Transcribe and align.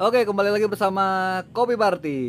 Oke, 0.00 0.24
kembali 0.24 0.48
lagi 0.48 0.64
bersama 0.64 1.04
Kopi 1.52 1.76
Party. 1.76 2.20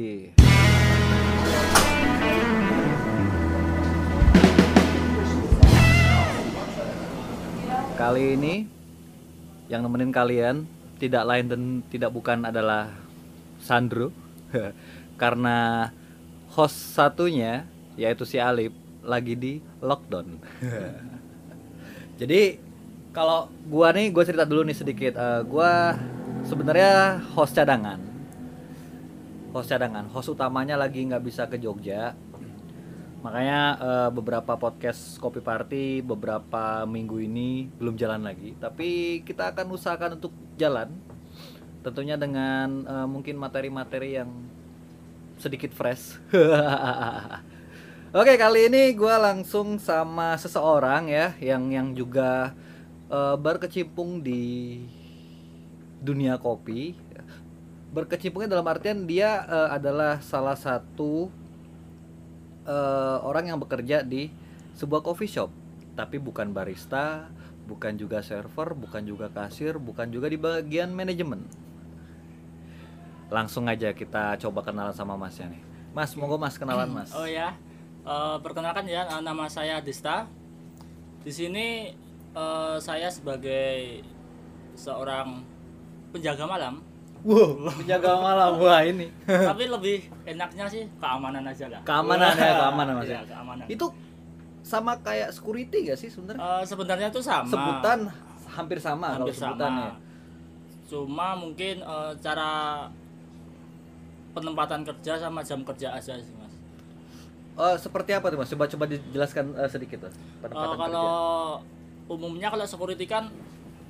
Kali 7.96 8.36
ini 8.36 8.68
yang 9.72 9.88
nemenin 9.88 10.12
kalian 10.12 10.68
tidak 11.00 11.24
lain 11.24 11.48
dan 11.48 11.62
tidak 11.88 12.12
bukan 12.12 12.44
adalah 12.44 12.92
Sandro 13.64 14.12
karena 15.24 15.88
host 16.52 16.76
satunya 16.76 17.64
yaitu 17.96 18.28
si 18.28 18.36
Alip 18.36 18.76
lagi 19.00 19.40
di 19.40 19.64
lockdown. 19.80 20.44
Jadi 22.20 22.60
kalau 23.16 23.48
gua 23.64 23.96
nih 23.96 24.12
gua 24.12 24.28
cerita 24.28 24.44
dulu 24.44 24.68
nih 24.68 24.76
sedikit. 24.76 25.16
Eh, 25.16 25.42
gua 25.48 25.96
sebenarnya 26.46 27.22
host 27.34 27.54
cadangan. 27.54 28.00
Host 29.54 29.70
cadangan. 29.70 30.06
Host 30.10 30.32
utamanya 30.32 30.80
lagi 30.80 31.06
nggak 31.06 31.24
bisa 31.24 31.46
ke 31.46 31.62
Jogja. 31.62 32.16
Makanya 33.22 33.62
eh, 33.78 34.10
beberapa 34.10 34.58
podcast 34.58 35.22
Kopi 35.22 35.44
Party 35.44 36.02
beberapa 36.02 36.88
minggu 36.90 37.22
ini 37.22 37.70
belum 37.78 37.94
jalan 37.98 38.26
lagi. 38.26 38.58
Tapi 38.58 39.22
kita 39.22 39.54
akan 39.54 39.76
usahakan 39.78 40.18
untuk 40.18 40.34
jalan. 40.58 40.90
Tentunya 41.86 42.18
dengan 42.18 42.86
eh, 42.86 43.08
mungkin 43.08 43.38
materi-materi 43.38 44.18
yang 44.18 44.32
sedikit 45.38 45.74
fresh. 45.74 46.18
Oke 48.12 48.36
kali 48.36 48.68
ini 48.68 48.92
gue 48.92 49.16
langsung 49.16 49.80
sama 49.80 50.36
seseorang 50.36 51.08
ya 51.08 51.32
yang 51.40 51.72
yang 51.72 51.88
juga 51.96 52.52
eh, 53.08 53.36
berkecimpung 53.38 54.20
di 54.26 54.44
dunia 56.02 56.36
kopi. 56.42 56.98
Berkecimpungnya 57.92 58.52
dalam 58.52 58.68
artian 58.68 59.06
dia 59.06 59.46
eh, 59.46 59.70
adalah 59.78 60.20
salah 60.20 60.58
satu 60.58 61.30
eh, 62.66 63.18
orang 63.24 63.54
yang 63.54 63.60
bekerja 63.62 64.02
di 64.04 64.34
sebuah 64.76 65.06
coffee 65.06 65.30
shop, 65.30 65.52
tapi 65.96 66.18
bukan 66.18 66.52
barista, 66.52 67.30
bukan 67.70 67.96
juga 67.96 68.26
server, 68.26 68.74
bukan 68.74 69.04
juga 69.06 69.30
kasir, 69.30 69.78
bukan 69.78 70.10
juga 70.10 70.28
di 70.32 70.40
bagian 70.40 70.90
manajemen. 70.92 71.46
Langsung 73.32 73.68
aja 73.70 73.96
kita 73.96 74.36
coba 74.42 74.60
kenalan 74.66 74.92
sama 74.92 75.16
Masnya 75.16 75.52
nih. 75.54 75.64
Mas, 75.96 76.16
monggo 76.16 76.36
Mas 76.36 76.60
kenalan 76.60 76.92
Mas. 76.98 77.12
Oh 77.16 77.28
ya, 77.28 77.56
Eh, 78.02 78.38
perkenalkan 78.42 78.90
ya 78.90 79.06
nama 79.22 79.46
saya 79.46 79.78
Dista. 79.78 80.26
Di 81.22 81.30
sini 81.30 81.94
eh, 82.34 82.78
saya 82.82 83.14
sebagai 83.14 84.02
seorang 84.74 85.46
penjaga 86.12 86.44
malam, 86.46 86.84
Wow, 87.22 87.70
penjaga 87.82 88.18
malam 88.18 88.52
wah 88.58 88.82
ini. 88.82 89.14
tapi 89.50 89.70
lebih 89.70 90.10
enaknya 90.26 90.66
sih 90.66 90.84
keamanan 90.98 91.46
aja 91.46 91.70
lah. 91.70 91.82
Keamanan 91.86 92.34
ya, 92.34 92.54
keamanan 92.58 92.94
Mas. 92.98 93.06
Iya, 93.06 93.14
ya. 93.14 93.22
keamanan. 93.30 93.66
Itu 93.70 93.86
sama 94.66 94.98
kayak 95.02 95.30
security 95.30 95.90
gak 95.90 96.00
sih 96.02 96.10
sebenarnya? 96.10 96.42
Eh, 96.42 96.64
sebenarnya 96.66 97.08
itu 97.14 97.22
sama. 97.22 97.50
Sebutan 97.50 98.00
hampir 98.50 98.78
sama 98.82 99.14
hampir 99.14 99.34
kalau 99.38 99.54
sebutannya. 99.54 99.90
sama. 99.94 100.90
Cuma 100.90 101.28
mungkin 101.38 101.76
eh, 101.86 102.12
cara 102.26 102.52
penempatan 104.34 104.82
kerja 104.82 105.14
sama 105.22 105.46
jam 105.46 105.62
kerja 105.62 105.94
aja 105.94 106.18
sih 106.18 106.34
mas. 106.42 106.54
Oh, 107.60 107.76
seperti 107.76 108.16
apa 108.16 108.32
tuh 108.32 108.40
Mas? 108.40 108.50
Coba 108.50 108.66
coba 108.66 108.86
dijelaskan 108.90 109.54
eh, 109.60 109.70
sedikit 109.70 110.08
tuh. 110.08 110.14
Penempatan 110.42 110.78
kalau 110.90 111.14
umumnya 112.10 112.50
kalau 112.50 112.66
security 112.66 113.06
kan 113.06 113.30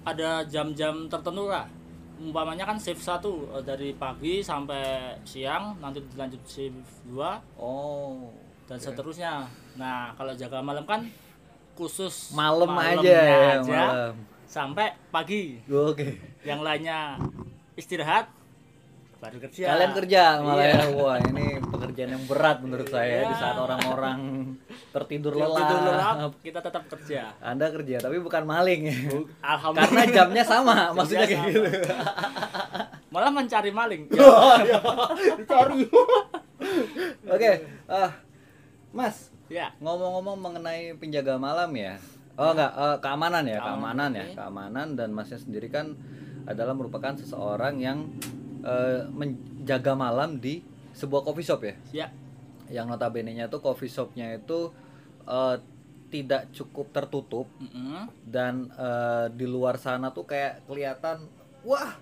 ada 0.03 0.43
jam-jam 0.49 1.07
tertentu 1.07 1.47
lah. 1.47 1.69
Umpamanya 2.21 2.69
kan 2.69 2.77
shift 2.77 3.01
1 3.01 3.17
eh, 3.17 3.63
dari 3.65 3.89
pagi 3.97 4.45
sampai 4.45 5.17
siang, 5.25 5.81
nanti 5.81 6.05
dilanjut 6.05 6.41
shift 6.45 6.77
2 7.09 7.17
kerja. 7.17 7.33
Oh. 7.57 8.29
dan 8.69 8.77
seterusnya. 8.79 9.33
Nah, 9.75 10.15
kalau 10.15 10.31
jaga 10.31 10.63
malam 10.63 10.85
kan 10.87 11.03
khusus 11.75 12.31
Malam 12.31 12.71
aja 12.77 13.03
ya, 13.03 13.59
aja 13.59 13.81
malam. 13.89 14.13
sampai 14.47 14.95
pagi. 15.11 15.59
Oke. 15.67 16.15
Yang 16.45 16.61
lainnya 16.61 17.19
istirahat 17.75 18.29
baru 19.21 19.37
kerja. 19.39 19.65
Kalian 19.69 19.91
kerja 19.93 20.21
malah 20.41 20.65
Iya. 20.65 20.73
ya. 20.73 20.85
Wah, 20.97 21.17
ini 21.21 21.45
pekerjaan 21.61 22.09
yang 22.11 22.25
berat 22.25 22.57
menurut 22.59 22.89
saya 22.89 23.21
di 23.21 23.29
Iya. 23.29 23.37
saat 23.37 23.53
orang-orang 23.55 24.19
tertidur 24.89 25.31
Tidur 25.31 25.45
lelah. 25.47 26.17
lelap, 26.17 26.33
kita 26.41 26.59
tetap 26.59 26.83
kerja. 26.87 27.29
Anda 27.39 27.69
kerja 27.69 28.01
tapi 28.01 28.17
bukan 28.17 28.43
maling 28.43 28.81
ya. 28.83 28.97
Alhamdulillah. 29.39 29.85
Karena 29.87 30.03
jamnya 30.11 30.43
sama, 30.43 30.89
maksudnya 30.91 31.23
kayak 31.23 31.43
gitu. 31.47 31.61
Malah 33.07 33.29
mencari 33.29 33.69
maling. 33.69 34.01
Dicari. 35.37 35.85
Oke, 37.23 37.51
ah, 37.85 38.11
Mas, 38.91 39.29
ya. 39.47 39.69
ngomong-ngomong 39.77 40.37
mengenai 40.39 40.95
penjaga 40.95 41.37
malam 41.37 41.69
ya. 41.73 41.95
Oh 42.35 42.51
enggak, 42.51 42.71
eh, 42.71 42.97
keamanan 42.99 43.43
ya, 43.43 43.59
keamanan 43.59 44.09
Keamanan, 44.09 44.11
ya, 44.11 44.23
oke. 44.23 44.33
keamanan 44.33 44.87
dan 44.95 45.09
Masnya 45.11 45.37
sendiri 45.37 45.67
kan 45.67 45.93
adalah 46.43 46.73
merupakan 46.73 47.13
seseorang 47.13 47.77
yang 47.77 48.09
eh, 48.61 49.05
menjaga 49.09 49.93
malam 49.93 50.37
di 50.37 50.61
sebuah 50.93 51.21
coffee 51.25 51.45
shop 51.45 51.61
ya. 51.63 51.75
Ya. 51.91 52.07
Yang 52.71 52.85
notabene-nya 52.95 53.51
tuh 53.51 53.59
coffee 53.59 53.91
shopnya 53.91 54.37
itu 54.37 54.71
eh, 55.25 55.55
tidak 56.11 56.51
cukup 56.51 56.91
tertutup 56.91 57.47
Mm-mm. 57.57 58.11
dan 58.27 58.67
eh, 58.75 59.25
di 59.31 59.47
luar 59.47 59.79
sana 59.79 60.11
tuh 60.11 60.27
kayak 60.27 60.67
kelihatan 60.67 61.23
wah 61.63 61.95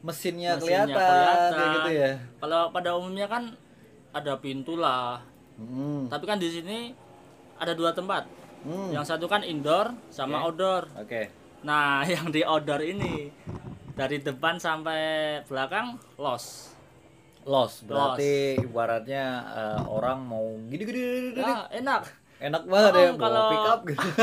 mesinnya, 0.00 0.56
Mesinnya 0.56 0.88
kelihatan, 0.88 0.96
kelihatan. 0.96 1.50
kayak 1.52 1.70
gitu 1.76 1.90
ya. 1.92 2.10
Kalau 2.40 2.62
pada 2.72 2.90
umumnya 2.96 3.26
kan 3.28 3.42
ada 4.10 4.32
pintu 4.40 4.74
lah. 4.80 5.20
Hmm. 5.60 6.08
Tapi 6.08 6.24
kan 6.24 6.40
di 6.40 6.48
sini 6.48 6.78
ada 7.60 7.76
dua 7.76 7.92
tempat. 7.92 8.24
Hmm. 8.64 8.92
Yang 8.92 9.04
satu 9.16 9.28
kan 9.28 9.44
indoor 9.44 9.92
sama 10.08 10.40
Oke. 10.40 10.44
outdoor. 10.48 10.82
Oke. 10.96 11.22
Nah, 11.64 12.00
yang 12.12 12.32
di 12.32 12.40
outdoor 12.40 12.80
ini 12.80 13.28
dari 14.00 14.16
depan 14.18 14.56
sampai 14.56 15.02
belakang 15.44 15.86
los. 16.16 16.72
Los 17.42 17.80
berarti 17.82 18.56
ibaratnya 18.58 19.24
eh, 19.50 19.80
orang 19.86 20.18
mau 20.22 20.44
gini-gini 20.62 21.32
Ya, 21.34 21.68
enak. 21.70 22.02
enak 22.38 22.62
banget 22.64 22.92
ya 22.94 23.00
Oh, 23.02 23.08
bawa 23.10 23.20
kalau- 23.20 23.50
pick 23.50 23.66
up 23.66 23.80
gitu. 23.86 24.08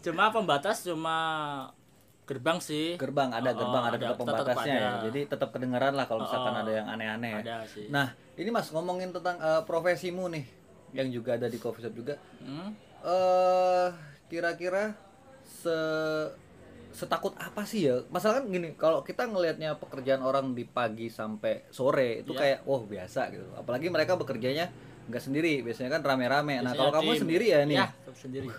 Cuma 0.00 0.28
pembatas 0.30 0.80
cuma 0.80 1.16
gerbang 2.24 2.56
sih. 2.58 2.96
gerbang 2.96 3.28
ada 3.28 3.50
Oh, 3.50 3.58
gerbang 3.58 3.82
ada 3.82 3.90
ada, 3.90 3.98
tetap 3.98 4.16
tetap 4.16 4.20
pembatasnya 4.22 4.72
ya. 4.72 4.80
ada. 4.80 4.98
Jadi 5.04 5.20
tetap 5.26 5.48
kedengeran 5.50 5.92
lah 5.92 6.06
kalau 6.06 6.24
misalkan 6.24 6.54
Oh, 6.54 6.62
ada 6.62 6.72
yang 6.72 6.86
aneh-aneh 6.88 7.30
ya. 7.30 7.40
Ada 7.42 7.56
sih. 7.66 7.86
Nah, 7.88 8.06
ini 8.34 8.48
Mas 8.48 8.70
ngomongin 8.70 9.10
tentang 9.10 9.36
eh, 9.36 9.62
profesimu 9.62 10.30
nih 10.30 10.44
yang 10.92 11.08
juga 11.08 11.36
ada 11.36 11.46
di 11.46 11.56
coffee 11.56 11.82
shop 11.82 11.94
juga. 11.94 12.14
Hmm? 12.38 12.72
eh 13.00 13.88
kira-kira 14.26 14.92
se 15.42 15.72
setakut 16.90 17.34
apa 17.36 17.62
sih 17.62 17.86
ya? 17.86 18.02
Masalah 18.08 18.42
kan 18.42 18.48
gini, 18.48 18.74
kalau 18.74 19.00
kita 19.00 19.24
ngelihatnya 19.24 19.76
pekerjaan 19.76 20.20
orang 20.20 20.52
di 20.52 20.62
pagi 20.62 21.06
sampai 21.06 21.66
sore 21.68 22.20
itu 22.20 22.32
Iya. 22.32 22.40
kayak 22.40 22.58
wah 22.64 22.82
biasa 22.82 23.20
gitu. 23.30 23.46
Apalagi 23.54 23.86
mereka 23.88 24.14
bekerjanya 24.14 24.68
nggak 25.06 25.22
sendiri, 25.22 25.62
biasanya 25.62 25.98
kan 25.98 26.02
rame-rame. 26.04 26.60
Nah, 26.60 26.72
kalau 26.72 26.90
kamu 26.90 27.16
sendiri 27.16 27.46
ya 27.48 27.62
nih, 27.64 27.78
Ya, 27.78 27.88
sendiri. 28.12 28.46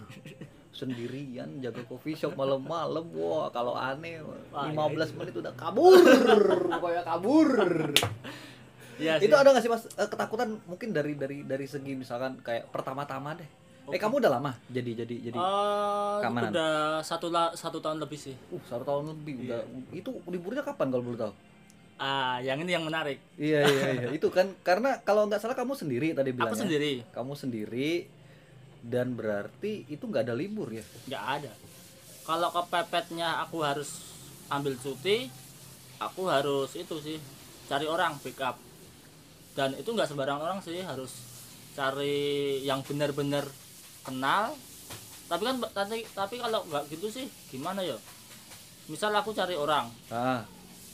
sendirian 0.71 1.59
jaga 1.59 1.83
coffee 1.83 2.15
shop 2.15 2.33
malam-malam, 2.33 3.03
wah 3.11 3.51
kalau 3.51 3.75
aneh 3.75 4.23
Wah, 4.49 4.71
15 4.71 5.13
menit 5.13 5.35
udah 5.35 5.51
kabur, 5.53 5.99
kayak 6.83 7.03
kabur. 7.03 7.49
Iya 8.95 9.17
itu 9.17 9.33
ada 9.33 9.49
nggak 9.49 9.63
sih 9.65 9.71
Mas 9.71 9.83
eh, 9.89 10.05
ketakutan 10.05 10.61
mungkin 10.63 10.93
dari 10.93 11.17
dari 11.17 11.41
dari 11.41 11.65
segi 11.65 11.97
misalkan 11.97 12.37
kayak 12.39 12.69
pertama-tama 12.69 13.33
deh. 13.33 13.49
Eh 13.81 13.89
Oke. 13.89 13.97
kamu 13.97 14.21
udah 14.21 14.31
lama 14.31 14.51
jadi 14.67 15.03
jadi 15.03 15.15
jadi 15.25 15.37
Eh, 15.37 16.17
keamanan. 16.21 16.53
udah 16.53 16.71
satu 17.01 17.27
la- 17.27 17.51
satu 17.51 17.81
tahun 17.81 17.97
lebih 17.97 18.15
sih. 18.15 18.35
Uh, 18.47 18.61
satu 18.63 18.83
tahun 18.83 19.09
lebih 19.11 19.33
udah. 19.43 19.59
Itu 19.91 20.21
liburnya 20.25 20.61
kapan 20.61 20.87
kalau 20.87 21.03
boleh 21.03 21.19
tahu? 21.19 21.33
Ah, 21.97 22.37
yang 22.39 22.57
ini 22.57 22.71
yang 22.71 22.81
menarik. 22.81 23.17
Iya 23.35 23.61
iya 23.63 23.85
iya. 23.97 24.07
itu 24.11 24.29
kan 24.29 24.53
karena 24.61 25.01
kalau 25.01 25.25
nggak 25.25 25.37
salah 25.37 25.53
kamu 25.53 25.73
sendiri 25.73 26.13
tadi 26.13 26.29
bilangnya. 26.29 26.53
Aku 26.53 26.61
sendiri, 26.61 26.93
Kamu 27.09 27.33
sendiri 27.33 28.05
dan 28.81 29.13
berarti 29.13 29.85
itu 29.85 30.01
nggak 30.01 30.25
ada 30.25 30.33
libur 30.33 30.69
ya? 30.69 30.85
nggak 31.07 31.25
ada. 31.39 31.51
Kalau 32.21 32.49
kepepetnya 32.49 33.41
aku 33.41 33.61
harus 33.61 34.01
ambil 34.47 34.77
cuti, 34.77 35.25
aku 35.97 36.25
harus 36.25 36.73
itu 36.73 36.95
sih 37.01 37.17
cari 37.65 37.85
orang 37.85 38.17
backup. 38.19 38.61
Dan 39.51 39.73
itu 39.73 39.89
nggak 39.89 40.05
sembarang 40.05 40.37
orang 40.37 40.59
sih 40.61 40.79
harus 40.79 41.11
cari 41.71 42.61
yang 42.61 42.81
benar-benar 42.81 43.45
kenal. 44.01 44.53
Tapi 45.25 45.41
kan 45.41 45.55
tapi, 45.71 46.03
tapi 46.07 46.35
kalau 46.37 46.65
nggak 46.65 46.83
gitu 46.89 47.07
sih 47.07 47.25
gimana 47.47 47.79
ya? 47.79 47.95
Misal 48.85 49.09
aku 49.11 49.31
cari 49.31 49.53
orang 49.53 49.87
Ah, 50.07 50.43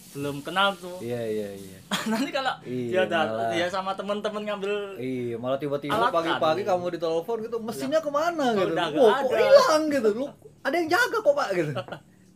belum 0.10 0.40
kenal 0.40 0.72
tuh. 0.74 1.00
iya 1.00 1.18
iya 1.20 1.50
iya. 1.52 1.80
Nanti 2.08 2.30
kalau 2.30 2.54
Iya, 2.62 3.04
dia 3.04 3.26
malah. 3.26 3.50
dia 3.50 3.68
sama 3.68 3.92
temen-temen 3.92 4.44
ngambil 4.44 4.74
Iya, 4.96 5.36
malah 5.36 5.58
tiba-tiba 5.58 5.92
Alat 5.92 6.12
pagi-pagi 6.12 6.62
kan. 6.62 6.76
kamu 6.76 6.86
ditelepon 6.94 7.38
gitu, 7.42 7.58
mesinnya 7.58 7.98
ke 7.98 8.10
mana 8.10 8.46
Oh, 8.48 8.54
gitu. 8.56 8.72
udah 8.72 8.88
Wah, 8.94 9.18
kok 9.20 9.34
hilang 9.34 9.84
gitu. 9.90 10.10
Lu 10.14 10.26
ada 10.62 10.76
yang 10.76 10.88
jaga 10.88 11.18
kok, 11.18 11.34
Pak 11.34 11.50
gitu. 11.54 11.74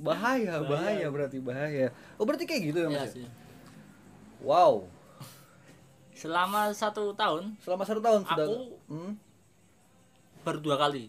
bahaya 0.01 0.57
bahaya 0.57 0.65
Bahaya. 0.65 1.07
berarti 1.07 1.37
bahaya 1.37 1.87
oh 2.17 2.25
berarti 2.25 2.43
kayak 2.43 2.61
gitu 2.65 2.79
ya 2.79 2.89
Iya 2.89 2.97
mas 2.97 3.13
ya? 3.13 3.29
wow 4.41 4.81
selama 6.11 6.69
satu 6.71 7.13
tahun 7.13 7.53
selama 7.59 7.83
satu 7.83 7.99
tahun 7.99 8.21
sudah 8.23 8.45
Aku- 8.47 8.81
Hmm? 8.87 9.13
Baru 10.41 10.59
dua 10.59 10.77
kali 10.77 11.05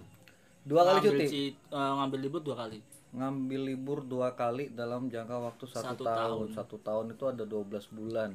dua 0.63 0.83
kali 0.83 0.99
Ngambil 0.99 1.13
cuti 1.15 1.27
ci- 1.27 1.57
eh, 1.67 1.93
ngambil 1.93 2.21
libur 2.21 2.41
dua 2.41 2.57
kali 2.59 2.79
ngambil 3.13 3.61
libur 3.67 3.99
dua 4.03 4.29
kali 4.33 4.65
dalam 4.71 5.07
jangka 5.07 5.37
waktu 5.39 5.65
satu, 5.67 5.85
Satu 5.91 6.03
tahun. 6.03 6.17
tahun. 6.17 6.47
satu 6.55 6.77
tahun 6.79 7.07
itu 7.11 7.25
ada 7.27 7.45
12 7.45 7.69
bulan 7.91 8.31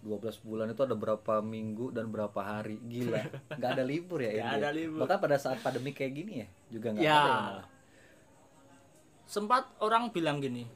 12 0.00 0.18
bulan 0.40 0.66
itu 0.68 0.80
ada 0.80 0.94
berapa 0.94 1.34
minggu 1.40 1.90
dan 1.90 2.06
berapa 2.06 2.34
hari 2.36 2.78
gila 2.80 3.22
nggak 3.58 3.70
ada 3.72 3.84
libur 3.84 4.18
ya 4.18 4.30
ini 4.32 4.38
ya? 4.40 4.50
ada 4.56 4.70
libur. 4.70 4.98
bahkan 5.00 5.18
pada 5.18 5.36
saat 5.36 5.58
pandemi 5.58 5.90
kayak 5.90 6.12
gini 6.12 6.32
ya 6.36 6.46
juga 6.68 6.86
nggak 6.90 7.02
Ya. 7.02 7.16
ada 7.16 7.30
ya 7.32 7.62
sempat 9.24 9.64
orang 9.78 10.10
bilang 10.10 10.38
gini 10.38 10.66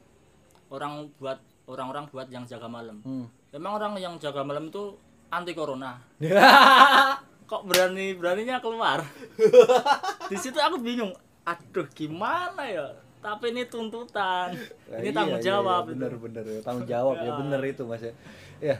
orang 0.67 1.11
buat 1.15 1.37
orang-orang 1.65 2.07
buat 2.07 2.27
yang 2.27 2.43
jaga 2.43 2.65
malam 2.65 2.99
Hmm. 3.01 3.27
memang 3.51 3.71
orang 3.73 3.93
yang 3.97 4.15
jaga 4.17 4.41
malam 4.41 4.67
itu 4.67 4.95
anti 5.27 5.51
corona 5.51 5.99
kok 7.47 7.63
berani 7.63 8.11
beraninya 8.13 8.59
keluar? 8.59 9.01
Di 10.31 10.37
situ 10.37 10.59
aku 10.59 10.77
bingung 10.77 11.15
aduh 11.41 11.87
gimana 11.89 12.61
ya? 12.61 12.87
Tapi 13.17 13.49
ini 13.49 13.65
tuntutan. 13.65 14.51
Nah, 14.53 14.97
ini 14.99 15.09
iya, 15.09 15.15
tanggung 15.15 15.39
iya, 15.39 15.47
jawab 15.49 15.81
iya, 15.81 15.87
itu. 15.87 15.91
bener 15.95 16.13
bener 16.17 16.43
ya, 16.45 16.59
tanggung 16.61 16.85
jawab 16.85 17.15
ya 17.17 17.31
bener 17.41 17.61
itu 17.65 17.83
mas 17.83 18.03
ya. 18.03 18.13
Ya 18.59 18.75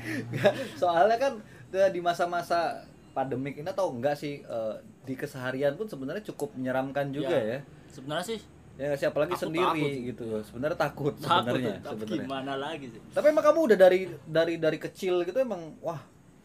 soalnya 0.80 1.16
kan 1.18 1.32
eh, 1.70 1.90
di 1.90 2.00
masa-masa 2.00 2.84
pandemik 3.10 3.58
ini 3.58 3.68
atau 3.68 3.90
enggak 3.90 4.14
sih 4.14 4.40
eh, 4.40 4.74
di 5.02 5.14
keseharian 5.14 5.74
pun 5.74 5.86
sebenarnya 5.86 6.22
cukup 6.30 6.54
menyeramkan 6.54 7.10
juga 7.10 7.34
Ya. 7.34 7.42
ya. 7.44 7.60
Sebenarnya 7.90 8.26
sih 8.26 8.40
ya 8.78 8.96
sih 8.96 9.04
apalagi 9.04 9.36
Aku 9.36 9.42
sendiri 9.44 9.82
takut. 9.84 10.06
gitu. 10.08 10.24
Sebenarnya 10.42 10.78
takut 10.78 11.14
takut 11.18 11.58
sebenarnya 11.60 11.74
sebenarnya. 11.84 12.16
gimana 12.24 12.52
lagi 12.56 12.86
sih? 12.88 13.00
Tapi 13.10 13.26
emang 13.28 13.44
kamu 13.44 13.58
udah 13.68 13.78
dari 13.78 14.00
dari 14.24 14.54
dari 14.56 14.78
kecil 14.78 15.20
gitu 15.22 15.36
emang 15.36 15.76
wah 15.82 16.00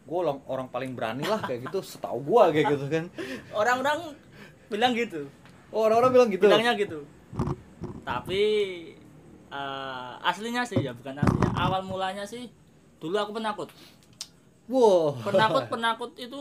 gue 0.06 0.18
orang, 0.22 0.38
orang 0.46 0.66
paling 0.70 0.94
berani 0.94 1.26
lah 1.26 1.42
kayak 1.42 1.66
gitu 1.66 1.82
setahu 1.82 2.22
gua 2.22 2.54
kayak 2.54 2.78
gitu 2.78 2.86
kan. 2.86 3.04
Orang-orang 3.60 4.14
bilang 4.70 4.94
gitu. 4.94 5.26
Oh 5.74 5.90
orang-orang 5.90 6.10
bilang 6.14 6.28
gitu? 6.30 6.46
Bilangnya 6.46 6.78
gitu. 6.78 7.02
Tapi 8.06 8.42
eh, 9.50 10.12
aslinya 10.22 10.62
sih 10.62 10.78
ya 10.78 10.94
bukan 10.94 11.18
aslinya. 11.18 11.50
Awal 11.58 11.82
mulanya 11.82 12.22
sih 12.22 12.46
dulu 13.02 13.18
aku 13.18 13.32
penakut. 13.34 13.68
Wow 14.70 15.18
penakut 15.26 15.66
penakut 15.70 16.12
itu 16.18 16.40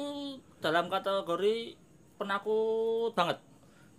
dalam 0.62 0.86
kategori 0.86 1.74
penakut 2.22 3.18
banget. 3.18 3.42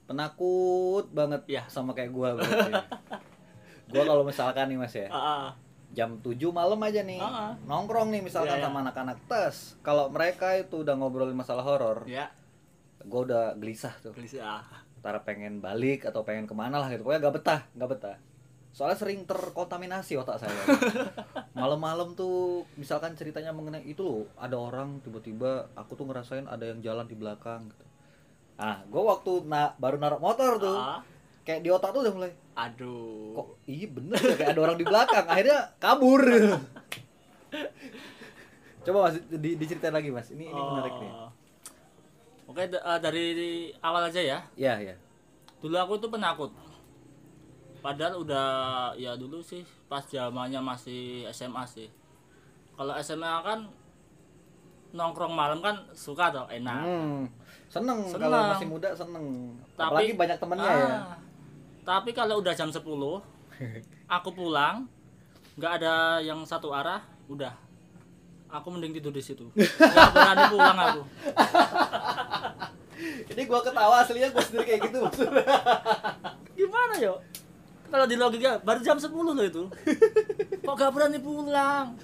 Penakut 0.07 1.11
banget 1.11 1.43
Ya. 1.51 1.63
sama 1.67 1.91
kayak 1.91 2.15
berarti. 2.39 2.71
gua 3.91 4.03
kalau 4.07 4.23
misalkan 4.23 4.71
nih 4.71 4.79
mas 4.79 4.95
ya. 4.95 5.11
Ah, 5.11 5.19
ah. 5.19 5.66
Jam 5.97 6.21
7 6.21 6.37
malam 6.53 6.77
aja 6.85 7.01
nih. 7.01 7.17
Ah, 7.17 7.33
ah. 7.33 7.53
nongkrong 7.65 8.13
nih 8.13 8.21
misalkan 8.21 8.61
Iya, 8.61 8.63
iya. 8.63 8.67
sama 8.69 8.79
anak-anak. 8.85 9.17
Tes. 9.25 9.81
Kalau 9.81 10.13
mereka 10.13 10.53
itu 10.55 10.85
udah 10.85 10.93
ngobrolin 10.93 11.33
masalah 11.33 11.65
horor 11.65 12.05
ya 12.05 12.29
gua 13.03 13.21
udah 13.25 13.45
gelisah 13.57 13.97
tuh. 13.99 14.13
Gelisah 14.13 14.61
antara 14.99 15.23
pengen 15.23 15.63
balik 15.63 16.05
atau 16.05 16.21
pengen 16.21 16.45
ke 16.45 16.53
mana 16.53 16.77
lah 16.79 16.93
gitu. 16.93 17.01
Pokoknya 17.01 17.23
gak 17.25 17.35
betah 17.41 17.61
gak 17.73 17.91
betah. 17.91 18.17
Soalnya 18.71 18.99
sering 19.01 19.25
terkontaminasi 19.25 20.21
otak 20.21 20.37
saya. 20.37 20.53
Malam-malam 21.57 22.13
tuh 22.13 22.67
misalkan 22.77 23.17
ceritanya 23.17 23.49
mengenai 23.49 23.81
itu 23.83 24.05
loh 24.05 24.29
ada 24.37 24.61
orang 24.61 25.01
tiba-tiba 25.01 25.73
aku 25.73 25.97
tuh 25.97 26.05
ngerasain 26.05 26.45
ada 26.45 26.69
yang 26.69 26.85
jalan 26.85 27.09
di 27.09 27.17
belakang 27.17 27.73
gitu. 27.73 27.85
ah 28.57 28.81
gue 28.85 29.01
waktu 29.01 29.45
na 29.45 29.73
baru 29.77 29.97
naruh 29.97 30.17
motor 30.17 30.57
tuh 30.57 30.77
Ah, 30.77 31.01
kayak 31.45 31.61
di 31.61 31.69
otak 31.69 31.93
tuh 31.93 32.01
udah 32.01 32.13
mulai 32.13 32.33
aduh. 32.57 33.37
Kok 33.37 33.49
iya 33.69 33.87
bener 33.87 34.17
ya 34.17 34.35
kayak 34.35 34.51
ada 34.57 34.61
orang 34.65 34.79
di 34.81 34.87
belakang 34.89 35.27
akhirnya 35.29 35.61
kabur. 35.77 36.23
Coba 38.83 38.99
mas 39.11 39.17
di, 39.29 39.61
diceritain 39.61 39.93
lagi 39.93 40.09
mas. 40.09 40.33
Ini 40.33 40.49
ini 40.49 40.61
menarik 40.61 40.95
nih. 40.99 41.13
Oh. 41.13 41.31
oke 42.47 42.63
eh, 42.63 42.99
dari 43.03 43.27
awal 43.85 44.09
aja 44.09 44.23
ya. 44.23 44.39
Ya 44.57 44.81
ya 44.81 44.97
dulu 45.61 45.77
aku 45.83 45.95
tuh 45.99 46.11
penakut. 46.15 46.51
Padahal 47.83 48.23
udah 48.23 48.47
ya 48.95 49.15
dulu 49.19 49.43
sih 49.43 49.63
pas 49.87 50.03
zamannya 50.07 50.63
masih 50.63 51.27
SMA 51.31 51.67
sih. 51.67 51.91
Kalau 52.79 52.95
SMA 53.03 53.31
kan 53.43 53.67
nongkrong 54.95 55.35
malam 55.35 55.59
kan 55.59 55.75
suka 55.91 56.31
tuh 56.31 56.47
enak. 56.47 56.83
Hmm, 56.87 57.27
seneng, 57.67 57.99
Seneng. 58.07 58.31
kalau 58.31 58.41
masih 58.55 58.67
muda 58.71 58.89
seneng. 58.95 59.27
Tapi- 59.75 59.91
Apalagi 59.91 60.13
banyak 60.15 60.39
temennya 60.39 60.71
ya. 60.71 60.99
Tapi 61.87 62.11
kalau 62.11 62.43
udah 62.43 62.51
jam 62.51 62.67
10 62.67 62.83
aku 64.19 64.29
pulang 64.35 64.91
nggak 65.55 65.73
ada 65.81 66.19
yang 66.19 66.43
satu 66.43 66.75
arah 66.75 67.07
udah. 67.31 67.55
Aku 68.51 68.75
mending 68.75 68.99
tidur 68.99 69.11
di 69.11 69.23
situ. 69.23 69.43
Nggak 69.57 70.11
berani 70.15 70.45
pulang 70.55 70.79
aku. 70.79 71.03
Ini 73.35 73.43
gua 73.43 73.59
ketawa 73.59 74.07
aslinya 74.07 74.31
gua 74.31 74.39
sendiri 74.39 74.65
kayak 74.71 74.81
gitu. 74.87 75.03
gimana 76.55 76.95
yo? 77.03 77.19
Kalau 77.91 78.07
di 78.07 78.15
logika 78.15 78.63
baru 78.63 78.81
jam 78.87 78.99
10 79.03 79.11
loh 79.11 79.35
itu. 79.43 79.67
Kok 80.63 80.75
gak 80.79 80.95
berani 80.95 81.19
pulang? 81.19 81.99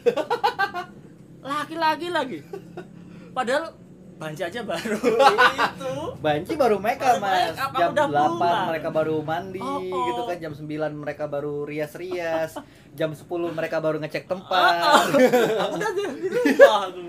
Laki-laki 1.42 2.10
lagi. 2.10 2.38
Padahal 3.30 3.74
banci 4.22 4.42
aja 4.46 4.60
baru. 4.62 4.98
Itu. 5.02 5.92
Banci 6.22 6.52
baru 6.54 6.76
mereka 6.78 7.18
mas. 7.18 7.58
Jam 7.58 7.90
udah 7.90 8.06
8 8.06 8.38
pulang. 8.38 8.66
mereka 8.70 8.88
baru 8.94 9.16
mandi 9.26 9.58
Oh, 9.58 9.82
oh. 9.82 10.04
gitu 10.06 10.20
kan. 10.30 10.36
Jam 10.38 10.52
9 10.54 10.70
mereka 10.94 11.24
baru 11.26 11.66
rias-rias. 11.66 12.54
Jam 12.94 13.10
10 13.10 13.26
mereka 13.50 13.82
baru 13.82 13.98
ngecek 13.98 14.24
Ah, 14.24 14.28
tempat 14.30 14.74
aku 15.58 15.74
udah 15.80 15.90
di 15.96 16.04
di 16.22 16.28
rumah 16.30 16.78
aku 16.86 17.04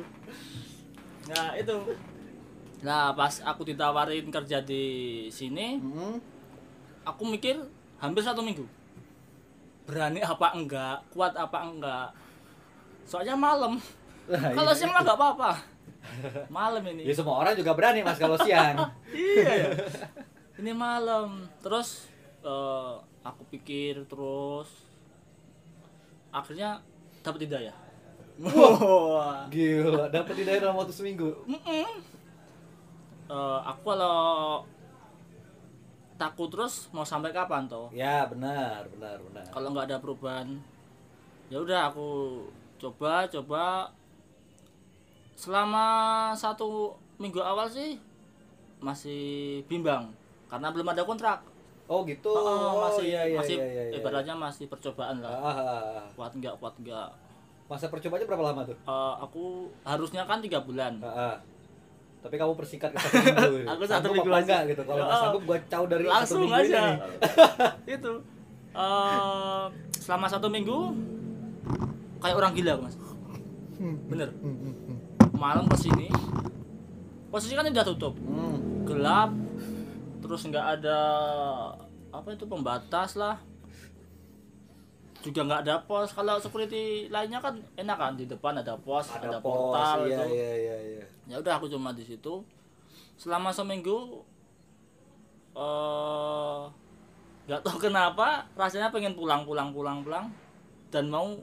nah 1.24 1.56
itu. 1.56 1.76
Nah 2.84 3.16
pas 3.16 3.40
aku 3.48 3.64
ditawarin 3.64 4.28
kerja 4.28 4.60
di 4.60 4.84
sini 5.32 5.80
Hmm, 5.80 6.20
aku 7.08 7.24
mikir 7.24 7.64
hampir 8.02 8.20
satu 8.26 8.44
minggu. 8.44 8.68
Berani 9.88 10.20
apa 10.20 10.52
enggak? 10.52 11.00
Kuat 11.16 11.32
apa 11.40 11.64
enggak? 11.64 12.12
Soalnya 13.08 13.40
malam. 13.40 13.80
Lah, 14.28 14.56
kalau 14.56 14.72
iya. 14.72 14.80
siang 14.80 14.92
mah 14.96 15.04
nggak 15.04 15.20
apa-apa 15.20 15.73
malam 16.52 16.84
ini. 16.94 17.08
Ya 17.08 17.14
semua 17.16 17.40
orang 17.40 17.56
juga 17.56 17.72
berani 17.74 18.04
mas 18.04 18.20
kalau 18.20 18.38
siang. 18.40 18.78
Iya 19.14 19.52
ya. 19.66 19.70
ini 20.60 20.72
malam. 20.74 21.48
Terus 21.64 22.10
eh, 22.44 22.94
aku 23.24 23.42
pikir 23.54 24.04
terus 24.10 24.70
akhirnya 26.34 26.82
dapat 27.22 27.46
hidayah. 27.48 27.76
Wah. 28.42 29.46
Gila, 29.54 30.10
dapat 30.10 30.36
hidayah 30.42 30.60
dalam 30.70 30.78
waktu 30.82 30.94
seminggu? 30.94 31.30
Mm-mm. 31.46 31.90
Eh, 33.30 33.60
aku 33.64 33.82
kalau 33.94 34.66
takut 36.18 36.50
terus 36.50 36.90
mau 36.94 37.06
sampai 37.06 37.34
kapan 37.34 37.66
toh? 37.70 37.90
Ya 37.94 38.26
benar, 38.30 38.86
benar, 38.94 39.18
benar. 39.22 39.46
Kalau 39.50 39.68
nggak 39.74 39.88
ada 39.90 39.98
perubahan 40.02 40.58
ya 41.54 41.62
udah 41.62 41.94
aku 41.94 42.42
coba 42.82 43.30
coba 43.30 43.94
selama 45.36 45.86
satu 46.34 46.92
minggu 47.16 47.40
awal 47.40 47.66
sih 47.66 47.98
masih 48.80 49.22
bimbang 49.66 50.12
karena 50.48 50.70
belum 50.70 50.88
ada 50.88 51.04
kontrak 51.04 51.42
Oh 51.84 52.08
gitu, 52.08 52.32
Oh, 52.32 52.80
oh, 52.80 52.88
masih 52.88 53.12
iya, 53.12 53.22
iya, 53.28 53.38
masih 53.38 53.56
iya, 53.60 53.68
iya, 53.68 53.84
iya. 53.90 54.00
ibaratnya 54.00 54.32
masih 54.34 54.72
percobaan 54.72 55.20
lah 55.20 55.36
Ah, 55.36 55.52
ah, 55.52 55.60
ah. 56.00 56.04
kuat 56.14 56.32
nggak 56.32 56.56
kuat 56.58 56.72
nggak 56.80 57.10
Masa 57.66 57.88
percobanya 57.88 58.24
berapa 58.24 58.44
lama 58.46 58.62
tuh? 58.64 58.78
Eh, 58.78 59.14
aku 59.20 59.44
harusnya 59.84 60.24
kan 60.24 60.40
tiga 60.40 60.64
bulan 60.64 60.96
Ah, 61.00 61.12
ah. 61.30 61.36
Tapi 62.20 62.40
kamu 62.40 62.56
persingkat 62.56 62.88
ke 62.88 62.98
satu 62.98 63.20
minggu. 63.20 63.68
Aku 63.76 63.84
satu 63.84 64.08
minggu 64.10 64.32
aja. 64.32 64.40
enggak 64.40 64.62
gitu. 64.70 64.82
Kalau 64.82 64.96
nggak 64.98 65.20
sanggup 65.20 65.44
gua 65.44 65.58
caw 65.62 65.84
dari 65.84 66.04
satu 66.04 66.16
langsung 66.16 66.40
minggu 66.40 66.56
ini 66.56 66.64
aja 66.64 66.80
nih. 66.88 66.96
itu 67.92 68.12
eh, 68.74 69.64
selama 69.94 70.28
satu 70.30 70.48
minggu 70.48 70.78
kayak 72.18 72.36
orang 72.38 72.52
gila 72.54 72.74
mas 72.80 72.96
bener 74.08 74.32
malam 75.44 75.68
ke 75.68 75.76
sini 75.76 76.08
posisi 77.28 77.58
kan 77.58 77.68
udah 77.68 77.84
tutup. 77.84 78.16
Hmm. 78.24 78.88
gelap 78.88 79.34
terus 80.24 80.48
nggak 80.48 80.80
ada 80.80 81.00
apa 82.14 82.30
itu 82.32 82.46
pembatas 82.48 83.20
lah. 83.20 83.42
Juga 85.24 85.42
nggak 85.44 85.62
ada 85.66 85.76
pos. 85.84 86.14
Kalau 86.14 86.38
security 86.38 87.10
lainnya 87.10 87.42
kan 87.42 87.58
enak 87.76 87.98
kan 87.98 88.14
di 88.14 88.30
depan 88.30 88.56
ada 88.56 88.78
pos 88.78 89.10
ada, 89.12 89.34
Ada 89.34 89.40
pos, 89.42 89.50
portal 89.50 90.00
iya, 90.06 90.22
itu. 90.22 90.24
iya, 90.36 90.52
iya, 90.54 90.78
iya. 90.80 91.06
ya 91.26 91.36
udah 91.42 91.58
aku 91.58 91.68
cuma 91.68 91.92
di 91.92 92.06
situ. 92.06 92.46
Selama 93.18 93.50
seminggu 93.50 94.22
eh 95.58 96.62
nggak 97.44 97.60
tahu 97.66 97.78
kenapa 97.82 98.48
rasanya 98.56 98.94
pengen 98.94 99.18
pulang 99.18 99.44
pulang 99.44 99.74
pulang 99.74 100.06
pulang. 100.06 100.30
Dan 100.94 101.10
mau 101.10 101.34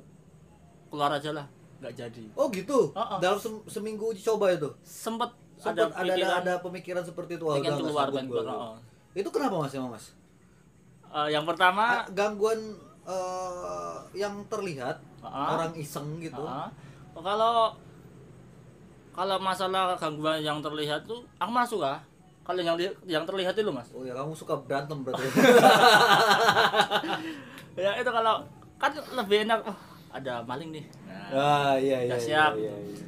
keluar 0.89 1.11
aja 1.19 1.35
lah 1.35 1.60
nggak 1.81 1.95
jadi 1.97 2.25
Oh 2.37 2.47
gitu. 2.49 2.93
Oh, 2.93 3.01
oh. 3.01 3.19
Dalam 3.19 3.41
sem- 3.41 3.65
seminggu 3.67 4.13
uji 4.13 4.21
coba 4.21 4.53
itu. 4.53 4.69
sempet 4.81 5.33
Sempat 5.57 5.93
ada 5.93 5.93
ada 5.93 5.93
ada, 5.93 6.13
pikiran 6.13 6.33
ada 6.41 6.53
pemikiran 6.61 7.03
seperti 7.03 7.33
itu. 7.37 7.45
Pengen 7.45 7.77
keluar 7.77 8.07
keluar 8.09 8.45
oh. 8.49 8.77
Itu 9.13 9.29
kenapa 9.29 9.57
Mas 9.59 9.73
emang 9.73 9.93
Mas? 9.93 10.13
Eh, 11.11 11.29
yang 11.31 11.43
pertama 11.43 12.01
Ah, 12.01 12.07
gangguan 12.09 12.61
eh, 13.03 13.97
yang 14.15 14.45
terlihat 14.47 15.01
Ah. 15.21 15.53
orang 15.53 15.73
iseng 15.75 16.17
gitu. 16.19 16.41
ah, 16.41 16.69
kalau 17.13 17.77
kalau 19.11 19.37
masalah 19.37 19.93
gangguan 19.97 20.41
yang 20.41 20.61
terlihat 20.61 21.05
tuh 21.05 21.21
aku 21.37 21.51
masuk 21.51 21.81
ah. 21.83 22.01
Kalau 22.41 22.59
yang 22.59 22.75
yang 23.05 23.23
terlihat 23.23 23.55
itu 23.55 23.71
mas. 23.71 23.87
Oh 23.93 24.03
ya 24.03 24.11
kamu 24.11 24.33
suka 24.33 24.57
berantem 24.59 25.01
berarti. 25.01 25.23
Ya 27.79 27.97
itu 27.97 28.11
kalau 28.11 28.43
kan 28.77 28.93
lebih 29.15 29.47
enak. 29.47 29.61
Oh, 29.63 29.77
ada 30.11 30.43
maling 30.43 30.71
nih. 30.75 30.85
Nah, 31.07 31.31
ah 31.31 31.75
iya 31.79 31.99
iya. 32.03 32.15
Iya, 32.15 32.19
siap. 32.19 32.53
iya, 32.59 32.75
iya. 32.75 32.99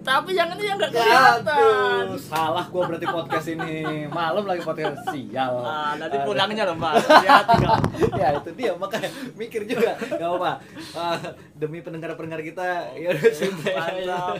tapi 0.00 0.32
yang 0.32 0.48
ini 0.56 0.64
yang 0.64 0.80
nggak 0.80 0.96
kelihatan. 0.96 2.04
Aduh, 2.08 2.16
salah 2.16 2.64
gua 2.72 2.88
berarti 2.88 3.04
podcast 3.04 3.52
ini. 3.52 4.08
Malam 4.08 4.48
lagi 4.48 4.64
podcast 4.64 4.96
sial. 5.12 5.60
Ah, 5.60 5.92
nanti 6.00 6.16
Aduh. 6.16 6.32
pulangnya 6.32 6.64
loh 6.64 6.76
mas. 6.76 7.04
Hati-hati 7.04 7.56
kau. 7.60 7.76
ya 8.16 8.28
itu 8.32 8.50
dia 8.56 8.72
makanya 8.80 9.12
mikir 9.36 9.68
juga 9.68 9.92
gak 10.00 10.30
apa 10.40 10.52
Ah, 10.96 11.20
demi 11.52 11.84
pendengar 11.84 12.16
pendengar 12.16 12.40
kita 12.40 12.96
ya 12.96 13.12
udah 13.12 13.28
santai 13.32 13.74
aja. 13.76 13.84
Mantap. 14.08 14.34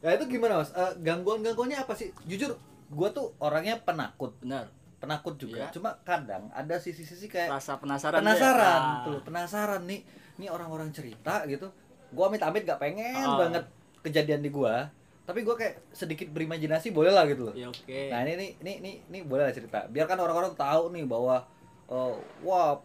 Nah 0.00 0.10
itu 0.16 0.24
gimana 0.26 0.52
mas? 0.58 0.70
gangguan 1.06 1.46
gangguannya 1.46 1.78
apa 1.78 1.94
sih? 1.94 2.10
Jujur, 2.26 2.58
gua 2.90 3.14
tuh 3.14 3.30
orangnya 3.38 3.78
penakut, 3.78 4.34
Benar. 4.42 4.79
Penakut 5.00 5.34
juga. 5.34 5.64
Iya. 5.64 5.72
Cuma 5.72 5.96
kadang 6.00 6.52
ada 6.52 6.76
sisi-sisi 6.76 7.26
kayak 7.26 7.48
Rasa 7.50 7.80
penasaran. 7.80 8.20
penasaran 8.20 8.80
ya. 8.80 9.04
tuh, 9.08 9.18
penasaran 9.24 9.82
nih, 9.84 10.04
nih 10.36 10.48
orang-orang 10.48 10.92
cerita 10.92 11.42
gitu. 11.44 11.72
Gua 12.12 12.28
amit-amit 12.28 12.62
gak 12.62 12.78
pengen 12.78 13.16
Ah. 13.18 13.40
banget 13.40 13.64
kejadian 14.00 14.40
di 14.40 14.48
gua, 14.48 14.92
tapi 15.24 15.40
gua 15.40 15.56
kayak 15.56 15.80
sedikit 15.90 16.28
berimajinasi 16.28 16.92
boleh 16.92 17.10
lah 17.10 17.24
gitu 17.24 17.48
loh. 17.48 17.54
Ya 17.56 17.66
oke. 17.66 18.00
Nah 18.12 18.20
ini 18.22 18.32
nih, 18.36 18.50
ini 18.60 18.72
ini 18.78 18.92
ini 19.08 19.18
boleh 19.22 19.48
lah 19.48 19.54
cerita. 19.54 19.86
Biarkan 19.86 20.20
orang-orang 20.20 20.52
tahu 20.52 20.92
nih 20.92 21.08
bahwa 21.08 21.48
eh, 21.88 22.14
wah 22.42 22.76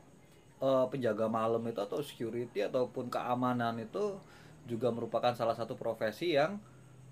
eh, 0.57 0.85
penjaga 0.87 1.27
malam 1.27 1.61
itu 1.61 1.77
atau 1.77 1.99
security 1.99 2.63
ataupun 2.63 3.11
keamanan 3.11 3.75
itu 3.77 4.15
juga 4.65 4.89
merupakan 4.89 5.29
salah 5.31 5.53
satu 5.53 5.75
profesi 5.75 6.33
yang 6.33 6.57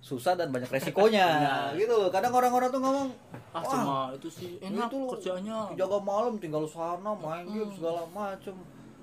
susah 0.04 0.36
dan 0.36 0.52
banyak 0.52 0.68
resikonya 0.68 1.24
Benar. 1.40 1.80
gitu 1.80 1.94
loh. 1.96 2.10
Kadang 2.12 2.34
orang-orang 2.34 2.68
tuh 2.68 2.78
ngomong 2.78 3.10
ah 3.50 3.64
cuma 3.64 3.98
itu 4.12 4.28
sih 4.28 4.52
enak 4.60 4.90
itu 4.90 4.98
loh, 4.98 5.10
kerjanya. 5.14 5.58
penjaga 5.70 5.98
malam 5.98 6.34
tinggal 6.36 6.66
sana 6.66 7.16
main 7.16 7.46
game 7.46 7.72
segala 7.72 8.04
macem. 8.08 8.52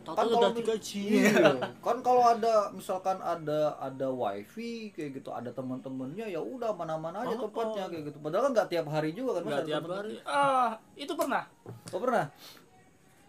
Tahu 0.00 0.12
Kan 0.12 0.26
kalau 0.26 0.50
digaji. 0.52 1.02
Iya. 1.22 1.52
kan 1.78 2.00
kalau 2.00 2.24
ada 2.26 2.68
misalkan 2.70 3.16
ada 3.16 3.76
ada 3.76 4.08
wifi 4.08 4.88
kayak 4.90 5.16
gitu 5.16 5.28
ada 5.30 5.48
teman-temannya 5.50 6.24
ya 6.26 6.38
udah 6.38 6.72
mana-mana 6.72 7.20
aja 7.20 7.32
Oh, 7.32 7.44
tempatnya 7.46 7.84
oh. 7.84 7.88
kayak 7.88 8.04
gitu. 8.06 8.18
Padahal 8.18 8.42
kan 8.44 8.52
nggak 8.54 8.68
tiap 8.70 8.86
hari 8.86 9.10
juga 9.12 9.30
kan 9.36 9.42
Nggak 9.46 9.64
tiap 9.66 9.82
temen- 9.82 9.96
hari. 9.96 10.14
Ah, 10.22 10.68
itu 10.94 11.12
pernah. 11.12 11.44
Oh 11.88 12.00
pernah? 12.00 12.24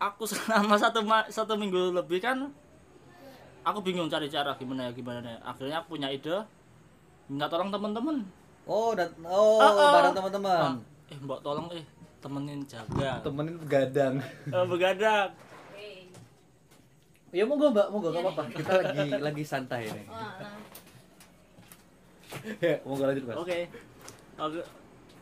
Aku 0.02 0.24
selama 0.32 0.76
satu 0.76 1.00
satu 1.30 1.54
minggu 1.56 1.92
lebih 1.94 2.20
kan 2.20 2.52
aku 3.62 3.80
bingung 3.80 4.08
cari 4.08 4.26
cara 4.26 4.56
gimana 4.56 4.88
ya 4.88 4.92
gimana 4.92 5.24
ya. 5.24 5.40
Akhirnya 5.46 5.78
aku 5.78 5.96
punya 5.96 6.08
ide 6.08 6.40
minta 7.32 7.48
tolong 7.48 7.72
teman-teman. 7.72 8.18
Oh, 8.68 8.92
dan 8.92 9.08
oh, 9.24 9.64
Ah, 9.64 9.72
ah. 9.72 9.92
bareng 9.96 10.16
teman-teman. 10.20 10.60
Ah, 10.60 10.76
eh, 11.08 11.18
Mbak 11.18 11.40
tolong 11.40 11.68
eh 11.72 11.84
temenin 12.20 12.60
jaga. 12.68 13.24
Temenin 13.24 13.56
begadang. 13.56 14.16
Eh, 14.56 14.66
begadang. 14.68 15.32
Ya 17.32 17.48
monggo 17.48 17.72
Mbak, 17.72 17.88
monggo 17.88 18.12
enggak 18.12 18.24
apa-apa. 18.28 18.44
Kita 18.52 18.72
lagi 18.84 19.08
lagi 19.16 19.44
santai 19.48 19.88
nih. 19.88 20.06
ya, 22.60 22.76
monggo 22.84 23.04
lanjut, 23.08 23.24
Mas. 23.24 23.36
Oke. 23.40 23.60
Oke. 24.36 24.62